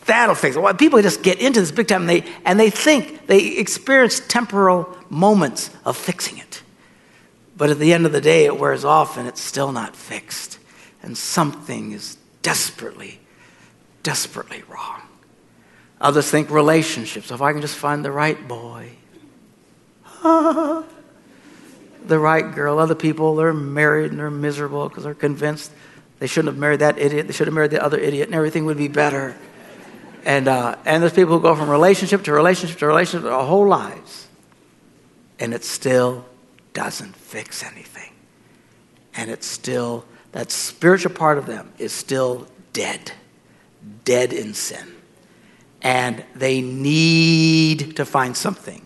That'll 0.06 0.36
fix 0.36 0.56
it. 0.56 0.60
Well, 0.60 0.74
people 0.74 1.02
just 1.02 1.24
get 1.24 1.39
into 1.39 1.62
this 1.62 1.72
big 1.72 1.88
time 1.88 2.02
and 2.02 2.10
they, 2.10 2.26
and 2.44 2.60
they 2.60 2.70
think, 2.70 3.28
they 3.28 3.58
experience 3.58 4.20
temporal 4.28 4.98
moments 5.10 5.70
of 5.86 5.96
fixing 5.96 6.38
it. 6.38 6.63
But 7.56 7.70
at 7.70 7.80
the 7.80 7.94
end 7.94 8.06
of 8.06 8.12
the 8.12 8.22
day, 8.22 8.46
it 8.46 8.58
wears 8.58 8.84
off 8.84 9.17
and 9.17 9.28
it's 9.28 9.41
still 9.41 9.72
not 9.72 9.96
fixed. 9.96 10.58
And 11.04 11.18
something 11.18 11.92
is 11.94 12.18
desperately, 12.42 13.20
desperately 14.04 14.64
wrong. 14.68 15.02
Others 16.00 16.30
think 16.30 16.50
relationships. 16.50 17.32
If 17.32 17.42
I 17.42 17.54
can 17.54 17.62
just 17.62 17.76
find 17.76 18.04
the 18.04 18.12
right 18.12 18.48
boy, 18.48 18.92
the 20.24 20.84
right 22.20 22.54
girl. 22.54 22.80
Other 22.80 22.96
people, 22.96 23.36
they're 23.36 23.54
married 23.54 24.12
and 24.12 24.20
they're 24.20 24.30
miserable 24.30 24.90
because 24.90 25.04
they're 25.04 25.14
convinced 25.14 25.72
they 26.20 26.28
shouldn't 26.28 26.54
have 26.54 26.60
married 26.60 26.82
that 26.82 27.00
idiot. 27.00 27.26
They 27.26 27.34
should 27.34 27.48
have 27.48 27.54
married 27.54 27.72
the 27.72 27.84
other 27.84 27.98
idiot 27.98 28.28
and 28.28 28.36
everything 28.36 28.66
would 28.66 28.78
be 28.78 28.88
better. 28.88 29.36
And, 30.24 30.48
uh, 30.48 30.76
and 30.86 31.02
there's 31.02 31.14
people 31.14 31.38
who 31.38 31.42
go 31.42 31.56
from 31.56 31.70
relationship 31.70 32.24
to 32.26 32.32
relationship 32.32 32.78
to 32.80 32.86
relationship 32.86 33.24
their 33.24 33.40
whole 33.40 33.68
lives. 33.68 34.28
And 35.40 35.54
it 35.54 35.64
still 35.64 36.26
doesn't 36.74 37.16
fix 37.16 37.64
anything. 37.64 38.12
And 39.16 39.32
it 39.32 39.44
still, 39.44 40.06
that 40.32 40.52
spiritual 40.52 41.13
part 41.13 41.38
of 41.38 41.46
them 41.46 41.72
is 41.78 41.91
still 41.91 42.48
dead, 42.74 43.12
dead 44.06 44.34
in 44.34 44.54
sin. 44.54 44.88
And 45.82 46.24
they 46.36 46.62
need 46.62 47.96
to 47.98 48.06
find 48.06 48.38
something 48.38 48.86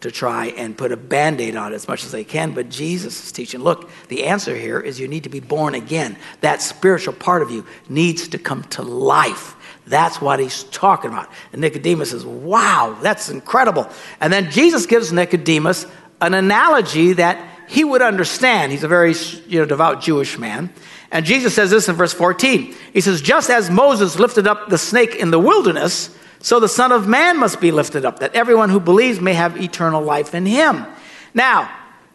to 0.00 0.10
try 0.10 0.46
and 0.46 0.76
put 0.76 0.90
a 0.90 0.96
band 0.96 1.40
aid 1.40 1.54
on 1.54 1.72
it 1.72 1.76
as 1.76 1.86
much 1.86 2.04
as 2.04 2.10
they 2.10 2.24
can. 2.24 2.52
But 2.52 2.68
Jesus 2.68 3.24
is 3.24 3.32
teaching 3.32 3.60
look, 3.60 3.88
the 4.08 4.24
answer 4.24 4.56
here 4.56 4.80
is 4.80 4.98
you 4.98 5.08
need 5.08 5.24
to 5.24 5.28
be 5.28 5.40
born 5.40 5.74
again. 5.74 6.16
That 6.40 6.60
spiritual 6.60 7.14
part 7.14 7.42
of 7.42 7.50
you 7.50 7.64
needs 7.88 8.28
to 8.28 8.38
come 8.38 8.64
to 8.64 8.82
life. 8.82 9.54
That's 9.86 10.20
what 10.20 10.40
he's 10.40 10.64
talking 10.64 11.10
about. 11.10 11.30
And 11.52 11.60
Nicodemus 11.60 12.10
says, 12.10 12.24
Wow, 12.24 12.96
that's 13.00 13.28
incredible. 13.28 13.88
And 14.20 14.32
then 14.32 14.50
Jesus 14.50 14.86
gives 14.86 15.12
Nicodemus 15.12 15.86
an 16.20 16.34
analogy 16.34 17.14
that 17.14 17.51
he 17.68 17.84
would 17.84 18.02
understand. 18.02 18.72
He's 18.72 18.84
a 18.84 18.88
very 18.88 19.14
you 19.46 19.60
know, 19.60 19.66
devout 19.66 20.00
Jewish 20.00 20.38
man. 20.38 20.70
And 21.10 21.26
Jesus 21.26 21.54
says 21.54 21.70
this 21.70 21.88
in 21.88 21.94
verse 21.94 22.12
14. 22.12 22.74
He 22.92 23.00
says, 23.00 23.20
Just 23.20 23.50
as 23.50 23.70
Moses 23.70 24.18
lifted 24.18 24.46
up 24.46 24.68
the 24.68 24.78
snake 24.78 25.14
in 25.14 25.30
the 25.30 25.38
wilderness, 25.38 26.16
so 26.40 26.58
the 26.58 26.68
Son 26.68 26.90
of 26.90 27.06
Man 27.06 27.38
must 27.38 27.60
be 27.60 27.70
lifted 27.70 28.04
up, 28.04 28.20
that 28.20 28.34
everyone 28.34 28.70
who 28.70 28.80
believes 28.80 29.20
may 29.20 29.34
have 29.34 29.60
eternal 29.60 30.02
life 30.02 30.34
in 30.34 30.46
him. 30.46 30.86
Now, 31.34 31.70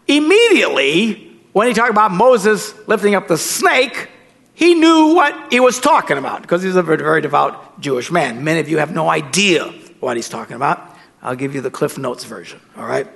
immediately, 0.07 1.39
when 1.53 1.67
he 1.67 1.73
talked 1.73 1.91
about 1.91 2.11
Moses 2.11 2.73
lifting 2.87 3.15
up 3.15 3.27
the 3.27 3.37
snake, 3.37 4.09
he 4.53 4.73
knew 4.73 5.13
what 5.13 5.53
he 5.53 5.59
was 5.59 5.79
talking 5.79 6.17
about 6.17 6.41
because 6.41 6.63
he's 6.63 6.75
a 6.75 6.81
very, 6.81 6.97
very 6.97 7.21
devout 7.21 7.79
Jewish 7.79 8.11
man. 8.11 8.43
Many 8.43 8.59
of 8.59 8.67
you 8.67 8.79
have 8.79 8.91
no 8.91 9.07
idea 9.07 9.65
what 9.99 10.17
he's 10.17 10.29
talking 10.29 10.55
about. 10.55 10.97
I'll 11.21 11.35
give 11.35 11.55
you 11.55 11.61
the 11.61 11.71
Cliff 11.71 11.97
Notes 11.97 12.23
version, 12.23 12.59
all 12.75 12.85
right? 12.85 13.07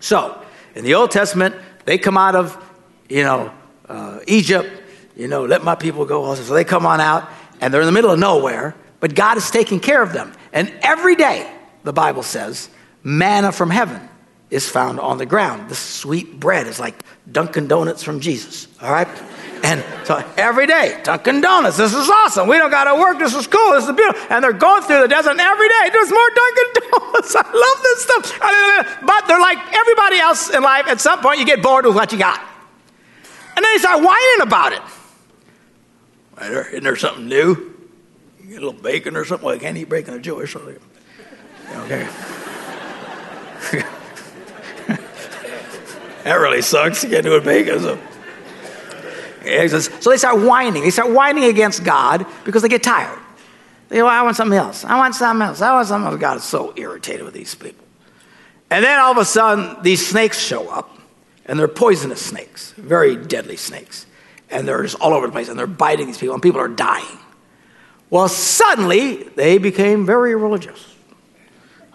So, 0.00 0.40
in 0.76 0.84
the 0.84 0.94
Old 0.94 1.10
Testament, 1.10 1.54
they 1.86 1.98
come 1.98 2.18
out 2.18 2.36
of, 2.36 2.56
you 3.08 3.22
know, 3.22 3.50
uh, 3.88 4.20
Egypt, 4.26 4.68
you 5.16 5.26
know, 5.26 5.46
let 5.46 5.64
my 5.64 5.74
people 5.74 6.04
go. 6.04 6.34
So 6.34 6.52
they 6.52 6.64
come 6.64 6.84
on 6.84 7.00
out, 7.00 7.28
and 7.60 7.72
they're 7.72 7.80
in 7.80 7.86
the 7.86 7.92
middle 7.92 8.10
of 8.10 8.18
nowhere, 8.18 8.76
but 9.00 9.14
God 9.14 9.38
is 9.38 9.50
taking 9.50 9.80
care 9.80 10.02
of 10.02 10.12
them. 10.12 10.32
And 10.52 10.72
every 10.82 11.16
day, 11.16 11.50
the 11.82 11.94
Bible 11.94 12.22
says, 12.22 12.68
manna 13.02 13.52
from 13.52 13.70
heaven 13.70 14.06
is 14.50 14.68
found 14.68 15.00
on 15.00 15.16
the 15.18 15.26
ground. 15.26 15.70
The 15.70 15.74
sweet 15.74 16.38
bread 16.38 16.66
is 16.66 16.78
like 16.78 17.02
Dunkin' 17.30 17.68
Donuts 17.68 18.02
from 18.02 18.20
Jesus, 18.20 18.68
all 18.82 18.92
right? 18.92 19.08
And 19.66 19.82
so 20.06 20.22
every 20.36 20.68
day, 20.68 21.00
Dunkin' 21.02 21.40
Donuts, 21.40 21.76
this 21.76 21.92
is 21.92 22.08
awesome. 22.08 22.46
We 22.46 22.56
don't 22.56 22.70
got 22.70 22.84
to 22.84 22.94
work. 23.00 23.18
This 23.18 23.34
is 23.34 23.48
cool. 23.48 23.72
This 23.72 23.88
is 23.88 23.96
beautiful. 23.96 24.24
And 24.30 24.44
they're 24.44 24.52
going 24.52 24.82
through 24.82 25.00
the 25.00 25.08
desert, 25.08 25.32
and 25.32 25.40
every 25.40 25.68
day 25.68 25.90
there's 25.90 26.08
more 26.08 26.30
Dunkin' 26.30 26.72
Donuts. 26.92 27.34
I 27.34 27.42
love 27.42 27.82
this 27.82 28.02
stuff. 28.04 28.38
But 29.04 29.26
they're 29.26 29.40
like 29.40 29.58
everybody 29.74 30.18
else 30.20 30.50
in 30.50 30.62
life. 30.62 30.86
At 30.86 31.00
some 31.00 31.20
point, 31.20 31.40
you 31.40 31.44
get 31.44 31.64
bored 31.64 31.84
with 31.84 31.96
what 31.96 32.12
you 32.12 32.18
got. 32.18 32.40
And 33.56 33.64
then 33.64 33.72
you 33.72 33.80
start 33.80 34.04
whining 34.04 34.42
about 34.42 34.72
it. 34.72 34.82
Isn't 36.68 36.84
there 36.84 36.94
something 36.94 37.26
new? 37.26 37.74
Get 38.46 38.62
a 38.62 38.66
little 38.66 38.72
bacon 38.72 39.16
or 39.16 39.24
something. 39.24 39.46
Well, 39.46 39.56
I 39.56 39.58
can't 39.58 39.76
eat 39.76 39.88
bacon. 39.88 40.14
I'm 40.14 40.22
Jewish. 40.22 40.52
So 40.52 40.60
okay. 40.60 42.08
that 46.22 46.34
really 46.34 46.62
sucks. 46.62 47.02
You 47.02 47.10
can't 47.10 47.24
do 47.24 47.34
it 47.34 47.42
bacon. 47.42 47.80
So. 47.80 47.98
So 49.46 50.10
they 50.10 50.16
start 50.16 50.40
whining. 50.40 50.82
They 50.82 50.90
start 50.90 51.10
whining 51.10 51.44
against 51.44 51.84
God 51.84 52.26
because 52.44 52.62
they 52.62 52.68
get 52.68 52.82
tired. 52.82 53.18
They 53.88 53.98
go, 53.98 54.06
I 54.06 54.22
want 54.22 54.36
something 54.36 54.58
else. 54.58 54.84
I 54.84 54.96
want 54.96 55.14
something 55.14 55.46
else. 55.46 55.60
I 55.60 55.72
want 55.72 55.86
something 55.86 56.10
else. 56.10 56.20
God 56.20 56.36
is 56.38 56.44
so 56.44 56.72
irritated 56.76 57.24
with 57.24 57.34
these 57.34 57.54
people. 57.54 57.84
And 58.70 58.84
then 58.84 58.98
all 58.98 59.12
of 59.12 59.18
a 59.18 59.24
sudden, 59.24 59.82
these 59.82 60.04
snakes 60.04 60.40
show 60.40 60.68
up, 60.68 60.98
and 61.44 61.58
they're 61.58 61.68
poisonous 61.68 62.20
snakes, 62.20 62.72
very 62.72 63.16
deadly 63.16 63.56
snakes. 63.56 64.06
And 64.50 64.66
they're 64.66 64.82
just 64.82 64.96
all 64.96 65.12
over 65.14 65.26
the 65.26 65.32
place, 65.32 65.48
and 65.48 65.58
they're 65.58 65.68
biting 65.68 66.06
these 66.06 66.18
people, 66.18 66.34
and 66.34 66.42
people 66.42 66.60
are 66.60 66.68
dying. 66.68 67.18
Well, 68.10 68.28
suddenly 68.28 69.24
they 69.36 69.58
became 69.58 70.04
very 70.04 70.34
religious. 70.34 70.94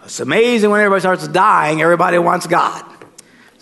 It's 0.04 0.20
amazing 0.20 0.70
when 0.70 0.80
everybody 0.80 1.00
starts 1.00 1.28
dying, 1.28 1.80
everybody 1.82 2.18
wants 2.18 2.46
God. 2.46 2.84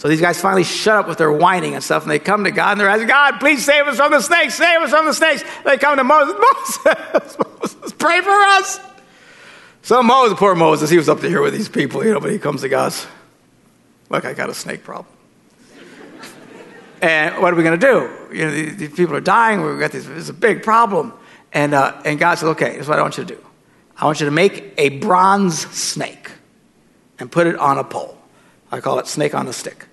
So 0.00 0.08
these 0.08 0.22
guys 0.22 0.40
finally 0.40 0.64
shut 0.64 0.96
up 0.96 1.08
with 1.08 1.18
their 1.18 1.30
whining 1.30 1.74
and 1.74 1.84
stuff, 1.84 2.04
and 2.04 2.10
they 2.10 2.18
come 2.18 2.44
to 2.44 2.50
God 2.50 2.70
and 2.70 2.80
they're 2.80 2.88
asking, 2.88 3.08
God, 3.08 3.38
please 3.38 3.62
save 3.62 3.86
us 3.86 3.98
from 3.98 4.12
the 4.12 4.22
snakes, 4.22 4.54
save 4.54 4.80
us 4.80 4.88
from 4.88 5.04
the 5.04 5.12
snakes. 5.12 5.44
They 5.62 5.76
come 5.76 5.98
to 5.98 6.04
Moses, 6.04 6.36
Moses, 6.40 7.36
Moses, 7.60 7.92
pray 7.92 8.22
for 8.22 8.30
us. 8.30 8.80
So 9.82 10.02
Moses, 10.02 10.38
poor 10.38 10.54
Moses, 10.54 10.88
he 10.88 10.96
was 10.96 11.10
up 11.10 11.20
to 11.20 11.28
here 11.28 11.42
with 11.42 11.52
these 11.52 11.68
people, 11.68 12.02
you 12.02 12.14
know, 12.14 12.20
but 12.20 12.32
he 12.32 12.38
comes 12.38 12.62
to 12.62 12.70
God, 12.70 12.94
look, 14.08 14.24
I 14.24 14.32
got 14.32 14.48
a 14.48 14.54
snake 14.54 14.84
problem. 14.84 15.14
and 17.02 17.36
what 17.42 17.52
are 17.52 17.56
we 17.56 17.62
going 17.62 17.78
to 17.78 17.86
do? 17.86 18.34
You 18.34 18.46
know, 18.46 18.52
these, 18.52 18.76
these, 18.78 18.94
people 18.94 19.14
are 19.14 19.20
dying. 19.20 19.60
We've 19.60 19.78
got 19.78 19.92
this, 19.92 20.06
is 20.06 20.30
a 20.30 20.32
big 20.32 20.62
problem. 20.62 21.12
And, 21.52 21.74
uh, 21.74 22.00
and 22.06 22.18
God 22.18 22.36
said, 22.36 22.48
okay, 22.52 22.72
here's 22.72 22.88
what 22.88 22.98
I 22.98 23.02
want 23.02 23.18
you 23.18 23.24
to 23.26 23.34
do. 23.34 23.44
I 23.98 24.06
want 24.06 24.18
you 24.20 24.24
to 24.24 24.32
make 24.32 24.72
a 24.78 24.88
bronze 24.98 25.58
snake 25.76 26.30
and 27.18 27.30
put 27.30 27.46
it 27.46 27.56
on 27.56 27.76
a 27.76 27.84
pole. 27.84 28.16
I 28.72 28.80
call 28.80 28.98
it 28.98 29.06
snake 29.06 29.34
on 29.34 29.46
a 29.46 29.52
stick. 29.52 29.88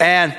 And 0.00 0.36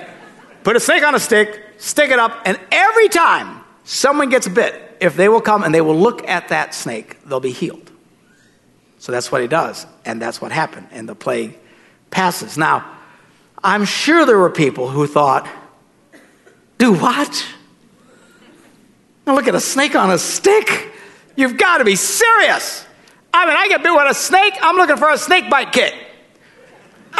put 0.64 0.76
a 0.76 0.80
snake 0.80 1.04
on 1.04 1.16
a 1.16 1.20
stick, 1.20 1.62
stick 1.78 2.12
it 2.12 2.20
up, 2.20 2.42
and 2.46 2.60
every 2.72 3.10
time 3.10 3.64
someone 3.84 4.30
gets 4.30 4.48
bit, 4.48 4.98
if 5.00 5.16
they 5.16 5.30
will 5.30 5.42
come 5.42 5.64
and 5.64 5.74
they 5.74 5.82
will 5.82 5.98
look 5.98 6.28
at 6.28 6.50
that 6.50 6.74
snake, 6.74 7.18
they'll 7.26 7.40
be 7.40 7.52
healed. 7.52 7.92
So 9.00 9.12
that's 9.12 9.32
what 9.32 9.42
he 9.42 9.48
does, 9.48 9.86
and 10.06 10.22
that's 10.22 10.42
what 10.42 10.52
happened, 10.52 10.88
and 10.92 11.08
the 11.08 11.16
plague 11.16 11.58
passes. 12.12 12.58
Now, 12.58 12.98
I'm 13.64 13.86
sure 13.86 14.26
there 14.26 14.38
were 14.38 14.50
people 14.50 14.90
who 14.90 15.08
thought, 15.08 15.48
do 16.78 16.94
what? 16.94 17.46
Now 19.26 19.36
look 19.36 19.48
at 19.48 19.56
a 19.56 19.60
snake 19.60 19.96
on 19.96 20.12
a 20.12 20.18
stick. 20.18 20.92
You've 21.36 21.58
got 21.58 21.78
to 21.78 21.86
be 21.86 21.96
serious. 21.96 22.86
I 23.34 23.46
mean, 23.46 23.56
I 23.56 23.68
get 23.68 23.84
bit 23.84 23.94
with 23.94 24.10
a 24.10 24.14
snake, 24.14 24.56
I'm 24.62 24.76
looking 24.76 24.98
for 24.98 25.10
a 25.12 25.18
snake 25.18 25.50
bite 25.50 25.72
kit. 25.72 25.94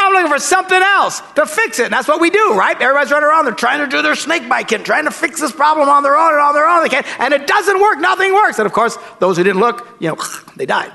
I'm 0.00 0.12
looking 0.12 0.30
for 0.30 0.38
something 0.38 0.80
else 0.80 1.20
to 1.36 1.46
fix 1.46 1.78
it. 1.78 1.86
And 1.86 1.92
that's 1.92 2.08
what 2.08 2.20
we 2.20 2.30
do, 2.30 2.54
right? 2.54 2.80
Everybody's 2.80 3.10
running 3.12 3.28
around, 3.28 3.44
they're 3.44 3.54
trying 3.54 3.80
to 3.80 3.86
do 3.86 4.02
their 4.02 4.14
snake 4.14 4.42
kit, 4.66 4.84
trying 4.84 5.04
to 5.04 5.10
fix 5.10 5.40
this 5.40 5.52
problem 5.52 5.88
on 5.88 6.02
their 6.02 6.16
own 6.16 6.32
and 6.32 6.40
on 6.40 6.54
their 6.54 6.66
own. 6.66 6.82
They 6.82 6.88
can't, 6.88 7.06
and 7.20 7.34
it 7.34 7.46
doesn't 7.46 7.80
work, 7.80 7.98
nothing 7.98 8.32
works. 8.34 8.58
And 8.58 8.66
of 8.66 8.72
course, 8.72 8.96
those 9.18 9.36
who 9.36 9.44
didn't 9.44 9.60
look, 9.60 9.86
you 10.00 10.08
know, 10.08 10.18
they 10.56 10.66
died. 10.66 10.92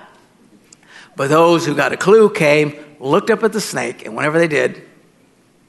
But 1.16 1.30
those 1.30 1.66
who 1.66 1.76
got 1.76 1.94
a 1.94 1.98
clue 1.98 2.30
came, 2.30 2.74
looked 3.00 3.30
up 3.30 3.44
at 3.44 3.54
the 3.54 3.62
snake, 3.62 4.06
and 4.06 4.16
whenever 4.16 4.38
they 4.38 4.48
did, 4.48 4.84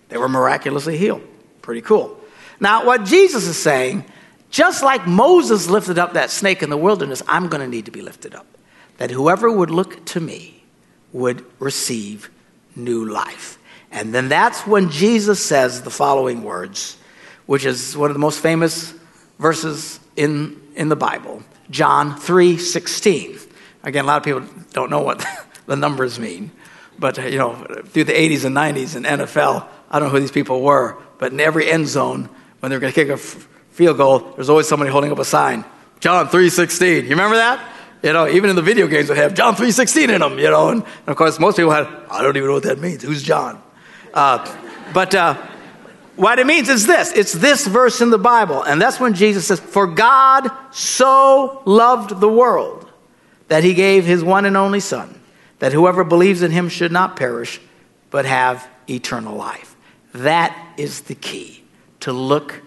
they 0.08 0.16
were 0.16 0.28
miraculously 0.28 0.96
healed. 0.96 1.22
Pretty 1.62 1.82
cool. 1.82 2.18
Now, 2.60 2.86
what 2.86 3.04
Jesus 3.04 3.46
is 3.46 3.58
saying, 3.58 4.04
just 4.50 4.82
like 4.82 5.06
Moses 5.06 5.68
lifted 5.68 5.98
up 5.98 6.14
that 6.14 6.30
snake 6.30 6.62
in 6.62 6.70
the 6.70 6.76
wilderness, 6.76 7.22
I'm 7.28 7.48
going 7.48 7.60
to 7.60 7.68
need 7.68 7.86
to 7.86 7.90
be 7.90 8.02
lifted 8.02 8.34
up. 8.34 8.46
That 8.98 9.10
whoever 9.10 9.50
would 9.50 9.70
look 9.70 10.04
to 10.06 10.20
me 10.20 10.64
would 11.12 11.44
receive 11.58 12.30
new 12.76 13.04
life. 13.04 13.58
And 13.90 14.14
then 14.14 14.28
that's 14.28 14.66
when 14.66 14.90
Jesus 14.90 15.44
says 15.44 15.82
the 15.82 15.90
following 15.90 16.42
words, 16.42 16.96
which 17.46 17.64
is 17.64 17.96
one 17.96 18.10
of 18.10 18.14
the 18.14 18.20
most 18.20 18.40
famous 18.40 18.92
verses 19.38 19.98
in, 20.16 20.60
in 20.74 20.88
the 20.88 20.96
Bible 20.96 21.42
John 21.70 22.16
3 22.16 22.58
16. 22.58 23.38
Again, 23.82 24.04
a 24.04 24.06
lot 24.06 24.18
of 24.18 24.24
people 24.24 24.44
don't 24.72 24.90
know 24.90 25.02
what 25.02 25.24
the 25.66 25.76
numbers 25.76 26.18
mean. 26.18 26.50
But, 26.98 27.18
uh, 27.18 27.22
you 27.22 27.38
know, 27.38 27.54
through 27.86 28.04
the 28.04 28.12
80s 28.12 28.44
and 28.44 28.56
90s 28.56 28.96
in 28.96 29.02
NFL, 29.02 29.66
I 29.90 29.98
don't 29.98 30.08
know 30.08 30.12
who 30.12 30.20
these 30.20 30.30
people 30.30 30.62
were, 30.62 30.96
but 31.18 31.32
in 31.32 31.40
every 31.40 31.70
end 31.70 31.88
zone, 31.88 32.28
when 32.60 32.70
they're 32.70 32.80
going 32.80 32.92
to 32.92 32.94
kick 32.94 33.08
a 33.08 33.14
f- 33.14 33.48
field 33.70 33.96
goal, 33.96 34.18
there's 34.34 34.48
always 34.48 34.66
somebody 34.66 34.90
holding 34.90 35.12
up 35.12 35.18
a 35.18 35.24
sign. 35.24 35.64
John 36.00 36.28
3.16. 36.28 37.04
You 37.04 37.10
remember 37.10 37.36
that? 37.36 37.75
You 38.06 38.12
know, 38.12 38.28
even 38.28 38.50
in 38.50 38.54
the 38.54 38.62
video 38.62 38.86
games 38.86 39.08
would 39.08 39.18
have 39.18 39.34
John 39.34 39.56
3.16 39.56 40.14
in 40.14 40.20
them, 40.20 40.38
you 40.38 40.48
know. 40.48 40.68
And, 40.68 40.84
and, 40.84 41.08
of 41.08 41.16
course, 41.16 41.40
most 41.40 41.56
people 41.56 41.72
had, 41.72 41.88
I 42.08 42.22
don't 42.22 42.36
even 42.36 42.48
know 42.48 42.54
what 42.54 42.62
that 42.62 42.78
means. 42.78 43.02
Who's 43.02 43.20
John? 43.20 43.60
Uh, 44.14 44.46
but 44.94 45.12
uh, 45.12 45.34
what 46.14 46.38
it 46.38 46.46
means 46.46 46.68
is 46.68 46.86
this. 46.86 47.12
It's 47.16 47.32
this 47.32 47.66
verse 47.66 48.00
in 48.00 48.10
the 48.10 48.18
Bible. 48.18 48.62
And 48.62 48.80
that's 48.80 49.00
when 49.00 49.14
Jesus 49.14 49.48
says, 49.48 49.58
For 49.58 49.88
God 49.88 50.48
so 50.70 51.62
loved 51.64 52.20
the 52.20 52.28
world 52.28 52.88
that 53.48 53.64
he 53.64 53.74
gave 53.74 54.06
his 54.06 54.22
one 54.22 54.44
and 54.44 54.56
only 54.56 54.78
Son, 54.78 55.20
that 55.58 55.72
whoever 55.72 56.04
believes 56.04 56.42
in 56.42 56.52
him 56.52 56.68
should 56.68 56.92
not 56.92 57.16
perish, 57.16 57.60
but 58.10 58.24
have 58.24 58.68
eternal 58.88 59.34
life. 59.34 59.74
That 60.12 60.56
is 60.76 61.00
the 61.00 61.16
key, 61.16 61.64
to 62.00 62.12
look 62.12 62.62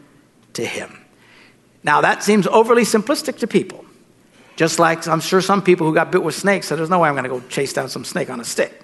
to 0.51 0.65
him. 0.65 0.99
Now, 1.81 2.01
that 2.01 2.23
seems 2.23 2.45
overly 2.45 2.83
simplistic 2.83 3.37
to 3.37 3.47
people. 3.47 3.85
Just 4.59 4.77
like 4.77 5.07
I'm 5.07 5.21
sure 5.21 5.39
some 5.39 5.61
people 5.61 5.87
who 5.87 5.93
got 5.93 6.11
bit 6.11 6.21
with 6.21 6.35
snakes 6.35 6.67
said, 6.67 6.79
There's 6.79 6.89
no 6.89 6.99
way 6.99 7.07
I'm 7.07 7.15
going 7.15 7.23
to 7.23 7.29
go 7.29 7.39
chase 7.47 7.71
down 7.71 7.87
some 7.87 8.03
snake 8.03 8.29
on 8.29 8.41
a 8.41 8.43
stick. 8.43 8.77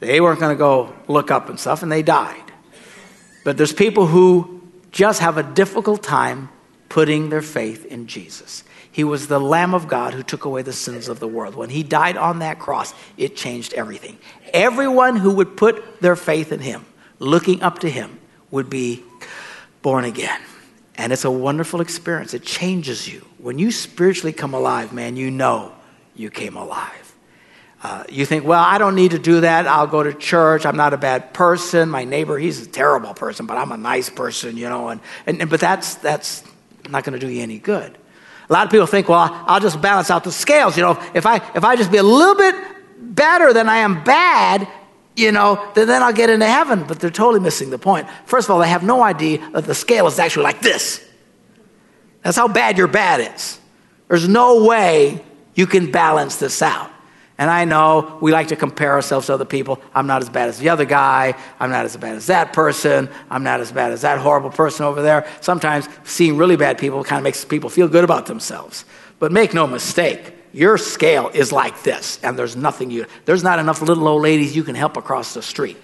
They 0.00 0.20
weren't 0.20 0.40
going 0.40 0.50
to 0.52 0.58
go 0.58 0.92
look 1.06 1.30
up 1.30 1.48
and 1.48 1.60
stuff, 1.60 1.84
and 1.84 1.92
they 1.92 2.02
died. 2.02 2.42
But 3.44 3.56
there's 3.56 3.72
people 3.72 4.08
who 4.08 4.62
just 4.90 5.20
have 5.20 5.38
a 5.38 5.44
difficult 5.44 6.02
time 6.02 6.48
putting 6.88 7.28
their 7.28 7.40
faith 7.40 7.86
in 7.86 8.08
Jesus. 8.08 8.64
He 8.90 9.04
was 9.04 9.28
the 9.28 9.38
Lamb 9.38 9.74
of 9.74 9.86
God 9.86 10.12
who 10.12 10.24
took 10.24 10.44
away 10.44 10.62
the 10.62 10.72
sins 10.72 11.06
of 11.06 11.20
the 11.20 11.28
world. 11.28 11.54
When 11.54 11.70
he 11.70 11.84
died 11.84 12.16
on 12.16 12.40
that 12.40 12.58
cross, 12.58 12.94
it 13.16 13.36
changed 13.36 13.74
everything. 13.74 14.18
Everyone 14.52 15.14
who 15.14 15.36
would 15.36 15.56
put 15.56 16.00
their 16.00 16.16
faith 16.16 16.50
in 16.50 16.58
him, 16.58 16.84
looking 17.20 17.62
up 17.62 17.78
to 17.78 17.88
him, 17.88 18.18
would 18.50 18.68
be 18.68 19.04
born 19.82 20.04
again. 20.04 20.40
And 20.96 21.12
it's 21.12 21.24
a 21.24 21.30
wonderful 21.30 21.80
experience. 21.80 22.34
It 22.34 22.42
changes 22.44 23.08
you. 23.08 23.26
When 23.38 23.58
you 23.58 23.72
spiritually 23.72 24.32
come 24.32 24.54
alive, 24.54 24.92
man, 24.92 25.16
you 25.16 25.30
know 25.30 25.72
you 26.14 26.30
came 26.30 26.56
alive. 26.56 27.04
Uh, 27.82 28.02
you 28.08 28.24
think, 28.24 28.44
well, 28.44 28.62
I 28.62 28.78
don't 28.78 28.94
need 28.94 29.10
to 29.10 29.18
do 29.18 29.42
that. 29.42 29.66
I'll 29.66 29.86
go 29.86 30.02
to 30.02 30.14
church. 30.14 30.64
I'm 30.64 30.76
not 30.76 30.94
a 30.94 30.96
bad 30.96 31.34
person. 31.34 31.90
My 31.90 32.04
neighbor, 32.04 32.38
he's 32.38 32.66
a 32.66 32.66
terrible 32.66 33.12
person, 33.12 33.44
but 33.44 33.58
I'm 33.58 33.72
a 33.72 33.76
nice 33.76 34.08
person, 34.08 34.56
you 34.56 34.68
know. 34.68 34.88
And, 34.88 35.00
and, 35.26 35.40
and 35.42 35.50
but 35.50 35.60
that's 35.60 35.96
that's 35.96 36.42
not 36.88 37.04
going 37.04 37.18
to 37.18 37.24
do 37.24 37.30
you 37.30 37.42
any 37.42 37.58
good. 37.58 37.98
A 38.48 38.52
lot 38.52 38.64
of 38.64 38.70
people 38.70 38.86
think, 38.86 39.08
well, 39.08 39.28
I'll 39.46 39.60
just 39.60 39.82
balance 39.82 40.10
out 40.10 40.24
the 40.24 40.32
scales. 40.32 40.78
You 40.78 40.82
know, 40.82 41.02
if 41.12 41.26
I 41.26 41.36
if 41.54 41.62
I 41.64 41.76
just 41.76 41.90
be 41.90 41.98
a 41.98 42.02
little 42.02 42.36
bit 42.36 42.54
better 42.98 43.52
than 43.52 43.68
I 43.68 43.78
am 43.78 44.02
bad, 44.02 44.66
you 45.16 45.32
know, 45.32 45.70
then, 45.74 45.86
then 45.86 46.02
I'll 46.02 46.12
get 46.12 46.30
into 46.30 46.46
heaven. 46.46 46.84
But 46.84 47.00
they're 47.00 47.10
totally 47.10 47.40
missing 47.40 47.70
the 47.70 47.78
point. 47.78 48.08
First 48.26 48.48
of 48.48 48.52
all, 48.52 48.60
they 48.60 48.68
have 48.68 48.82
no 48.82 49.02
idea 49.02 49.38
that 49.52 49.64
the 49.64 49.74
scale 49.74 50.06
is 50.06 50.18
actually 50.18 50.44
like 50.44 50.60
this. 50.60 51.04
That's 52.22 52.36
how 52.36 52.48
bad 52.48 52.78
your 52.78 52.88
bad 52.88 53.34
is. 53.34 53.60
There's 54.08 54.28
no 54.28 54.64
way 54.64 55.22
you 55.54 55.66
can 55.66 55.90
balance 55.90 56.36
this 56.36 56.62
out. 56.62 56.90
And 57.36 57.50
I 57.50 57.64
know 57.64 58.18
we 58.20 58.30
like 58.30 58.48
to 58.48 58.56
compare 58.56 58.92
ourselves 58.92 59.26
to 59.26 59.34
other 59.34 59.44
people. 59.44 59.80
I'm 59.92 60.06
not 60.06 60.22
as 60.22 60.28
bad 60.28 60.48
as 60.48 60.58
the 60.58 60.68
other 60.68 60.84
guy. 60.84 61.34
I'm 61.58 61.70
not 61.70 61.84
as 61.84 61.96
bad 61.96 62.14
as 62.14 62.26
that 62.26 62.52
person. 62.52 63.08
I'm 63.28 63.42
not 63.42 63.60
as 63.60 63.72
bad 63.72 63.90
as 63.92 64.02
that 64.02 64.20
horrible 64.20 64.50
person 64.50 64.86
over 64.86 65.02
there. 65.02 65.26
Sometimes 65.40 65.88
seeing 66.04 66.36
really 66.36 66.56
bad 66.56 66.78
people 66.78 67.02
kind 67.02 67.18
of 67.18 67.24
makes 67.24 67.44
people 67.44 67.70
feel 67.70 67.88
good 67.88 68.04
about 68.04 68.26
themselves. 68.26 68.84
But 69.18 69.32
make 69.32 69.52
no 69.52 69.66
mistake, 69.66 70.33
your 70.54 70.78
scale 70.78 71.30
is 71.34 71.50
like 71.50 71.82
this, 71.82 72.20
and 72.22 72.38
there's 72.38 72.54
nothing 72.54 72.90
you, 72.90 73.06
there's 73.24 73.42
not 73.42 73.58
enough 73.58 73.82
little 73.82 74.06
old 74.06 74.22
ladies 74.22 74.54
you 74.54 74.62
can 74.62 74.76
help 74.76 74.96
across 74.96 75.34
the 75.34 75.42
street 75.42 75.76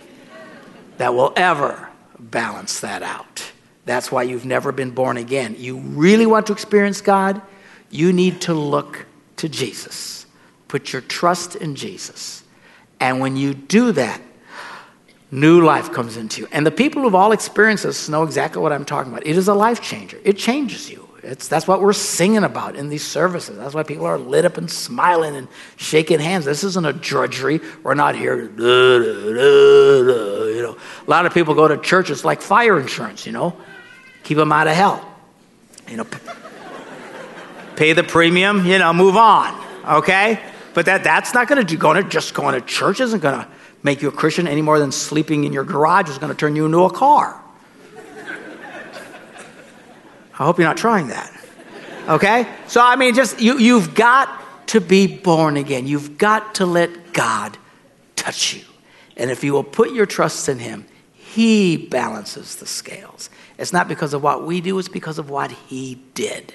that 0.98 1.12
will 1.12 1.33
ever 1.35 1.88
balance 2.20 2.78
that 2.80 3.02
out. 3.02 3.50
That's 3.85 4.12
why 4.12 4.22
you've 4.22 4.44
never 4.44 4.70
been 4.70 4.92
born 4.92 5.16
again. 5.16 5.56
You 5.59 5.78
really 5.78 6.24
want 6.24 6.46
to 6.46 6.52
experience 6.52 7.00
God? 7.00 7.42
You 7.90 8.12
need 8.12 8.42
to 8.42 8.54
look 8.54 9.06
to 9.38 9.48
Jesus. 9.48 10.26
Put 10.68 10.92
your 10.92 11.02
trust 11.02 11.56
in 11.56 11.74
Jesus. 11.74 12.44
And 13.00 13.18
when 13.18 13.37
you 13.37 13.54
do 13.54 13.90
that, 13.92 14.20
new 15.33 15.62
life 15.62 15.90
comes 15.90 16.16
into 16.16 16.42
you. 16.42 16.48
And 16.52 16.64
the 16.64 16.70
people 16.70 17.02
who've 17.02 17.14
all 17.16 17.33
experienced 17.33 17.83
this 17.83 18.09
know 18.09 18.22
exactly 18.22 18.62
what 18.62 18.72
I'm 18.72 18.85
talking 18.85 19.11
about. 19.11 19.26
It 19.26 19.37
is 19.37 19.48
a 19.48 19.54
life 19.54 19.80
changer, 19.80 20.20
it 20.22 20.38
changes 20.38 20.88
you. 20.88 21.09
It's, 21.22 21.48
that's 21.48 21.66
what 21.68 21.80
we're 21.83 21.92
singing 21.92 22.44
about 22.44 22.76
in 22.76 22.88
these 22.88 23.06
services. 23.06 23.59
That's 23.59 23.74
why 23.74 23.83
people 23.83 24.06
are 24.06 24.18
lit 24.18 24.44
up 24.44 24.56
and 24.56 24.70
smiling 24.70 25.37
and 25.37 25.48
shaking 25.76 26.18
hands. 26.18 26.46
This 26.46 26.64
isn't 26.64 26.87
a 26.87 26.92
drudgery. 26.92 27.61
We're 27.83 27.94
not 27.94 28.14
here 28.16 28.48
to, 28.48 29.33
you 30.54 30.62
know. 30.62 30.76
A 31.06 31.11
lot 31.11 31.26
of 31.26 31.35
people 31.35 31.54
go 31.54 31.68
to 31.68 31.76
church. 31.76 32.11
It's 32.11 32.24
like 32.24 32.40
fire 32.40 32.80
insurance, 32.80 33.26
you 33.26 33.33
know. 33.33 33.56
Keep 34.24 34.38
them 34.38 34.52
out 34.52 34.66
of 34.66 34.74
hell. 34.74 35.06
You 35.88 35.98
know, 35.98 36.06
pay 37.76 37.92
the 37.92 38.04
premium, 38.04 38.64
you 38.64 38.78
know, 38.78 38.92
move 38.92 39.16
on, 39.16 39.61
okay? 39.85 40.40
But 40.72 40.87
that, 40.87 41.02
that's 41.02 41.35
not 41.35 41.48
going 41.48 41.59
to 41.59 41.64
do, 41.64 41.76
going 41.76 42.02
to 42.02 42.09
just 42.09 42.33
going 42.33 42.54
to 42.54 42.61
church 42.61 43.00
isn't 43.00 43.20
going 43.20 43.40
to 43.40 43.48
make 43.83 44.02
you 44.02 44.09
a 44.09 44.12
Christian 44.12 44.46
any 44.46 44.62
more 44.62 44.78
than 44.78 44.92
sleeping 44.92 45.44
in 45.44 45.52
your 45.52 45.64
garage 45.64 46.09
is 46.09 46.18
going 46.18 46.30
to 46.30 46.37
turn 46.37 46.56
you 46.56 46.66
into 46.66 46.85
a 46.85 46.90
car. 46.90 47.42
I 50.40 50.44
hope 50.44 50.59
you're 50.59 50.66
not 50.66 50.79
trying 50.79 51.09
that. 51.09 51.31
Okay? 52.09 52.48
So, 52.66 52.81
I 52.83 52.96
mean, 52.96 53.14
just 53.14 53.40
you, 53.42 53.59
you've 53.59 53.94
got 53.94 54.68
to 54.68 54.81
be 54.81 55.07
born 55.07 55.59
again. 55.59 55.87
You've 55.87 56.16
got 56.16 56.55
to 56.55 56.66
let 56.66 57.12
God 57.12 57.59
touch 58.16 58.55
you. 58.55 58.64
And 59.18 59.31
if 59.31 59.44
you 59.44 59.53
will 59.53 59.62
put 59.62 59.92
your 59.92 60.07
trust 60.07 60.48
in 60.48 60.59
Him, 60.59 60.87
He 61.12 61.76
balances 61.76 62.57
the 62.57 62.64
scales. 62.64 63.29
It's 63.59 63.74
not 63.74 63.87
because 63.87 64.14
of 64.14 64.22
what 64.22 64.46
we 64.46 64.62
do, 64.62 64.79
it's 64.79 64.88
because 64.88 65.18
of 65.18 65.29
what 65.29 65.50
He 65.50 66.03
did. 66.14 66.55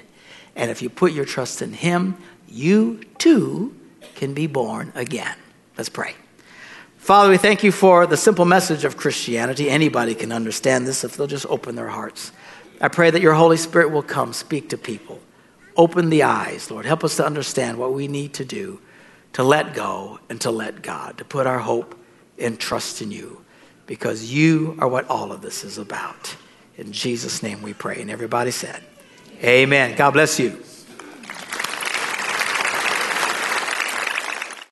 And 0.56 0.72
if 0.72 0.82
you 0.82 0.90
put 0.90 1.12
your 1.12 1.26
trust 1.26 1.62
in 1.62 1.74
Him, 1.74 2.18
you 2.48 3.02
too 3.20 3.76
can 4.16 4.34
be 4.34 4.48
born 4.48 4.94
again. 4.96 5.36
Let's 5.78 5.90
pray. 5.90 6.16
Father, 6.98 7.30
we 7.30 7.38
thank 7.38 7.64
you 7.64 7.72
for 7.72 8.08
the 8.08 8.18
simple 8.18 8.46
message 8.46 8.84
of 8.84 8.98
Christianity. 8.98 9.70
Anybody 9.70 10.16
can 10.16 10.32
understand 10.32 10.88
this 10.88 11.04
if 11.04 11.16
they'll 11.16 11.28
just 11.28 11.46
open 11.46 11.76
their 11.76 11.90
hearts. 11.90 12.32
I 12.82 12.88
pray 12.88 13.10
that 13.10 13.22
your 13.22 13.34
Holy 13.34 13.58
Spirit 13.58 13.92
will 13.92 14.04
come, 14.04 14.34
speak 14.34 14.70
to 14.70 14.78
people. 14.78 15.20
Open 15.78 16.10
the 16.10 16.24
eyes, 16.24 16.72
Lord. 16.72 16.86
Help 16.86 17.04
us 17.04 17.18
to 17.18 17.26
understand 17.26 17.78
what 17.78 17.94
we 17.94 18.08
need 18.08 18.34
to 18.36 18.46
do 18.46 18.80
to 19.34 19.44
let 19.44 19.74
go 19.74 20.20
and 20.30 20.40
to 20.40 20.50
let 20.50 20.82
God, 20.82 21.18
to 21.18 21.26
put 21.26 21.46
our 21.46 21.60
hope 21.60 21.94
and 22.40 22.58
trust 22.58 23.02
in 23.02 23.12
you, 23.12 23.44
because 23.86 24.32
you 24.34 24.78
are 24.80 24.88
what 24.88 25.10
all 25.10 25.34
of 25.34 25.42
this 25.42 25.66
is 25.66 25.78
about. 25.78 26.36
In 26.78 26.94
Jesus' 26.94 27.44
name 27.44 27.62
we 27.62 27.74
pray. 27.74 28.02
And 28.02 28.10
everybody 28.10 28.52
said, 28.52 28.82
Amen. 29.44 29.96
God 29.98 30.12
bless 30.12 30.40
you. 30.40 30.64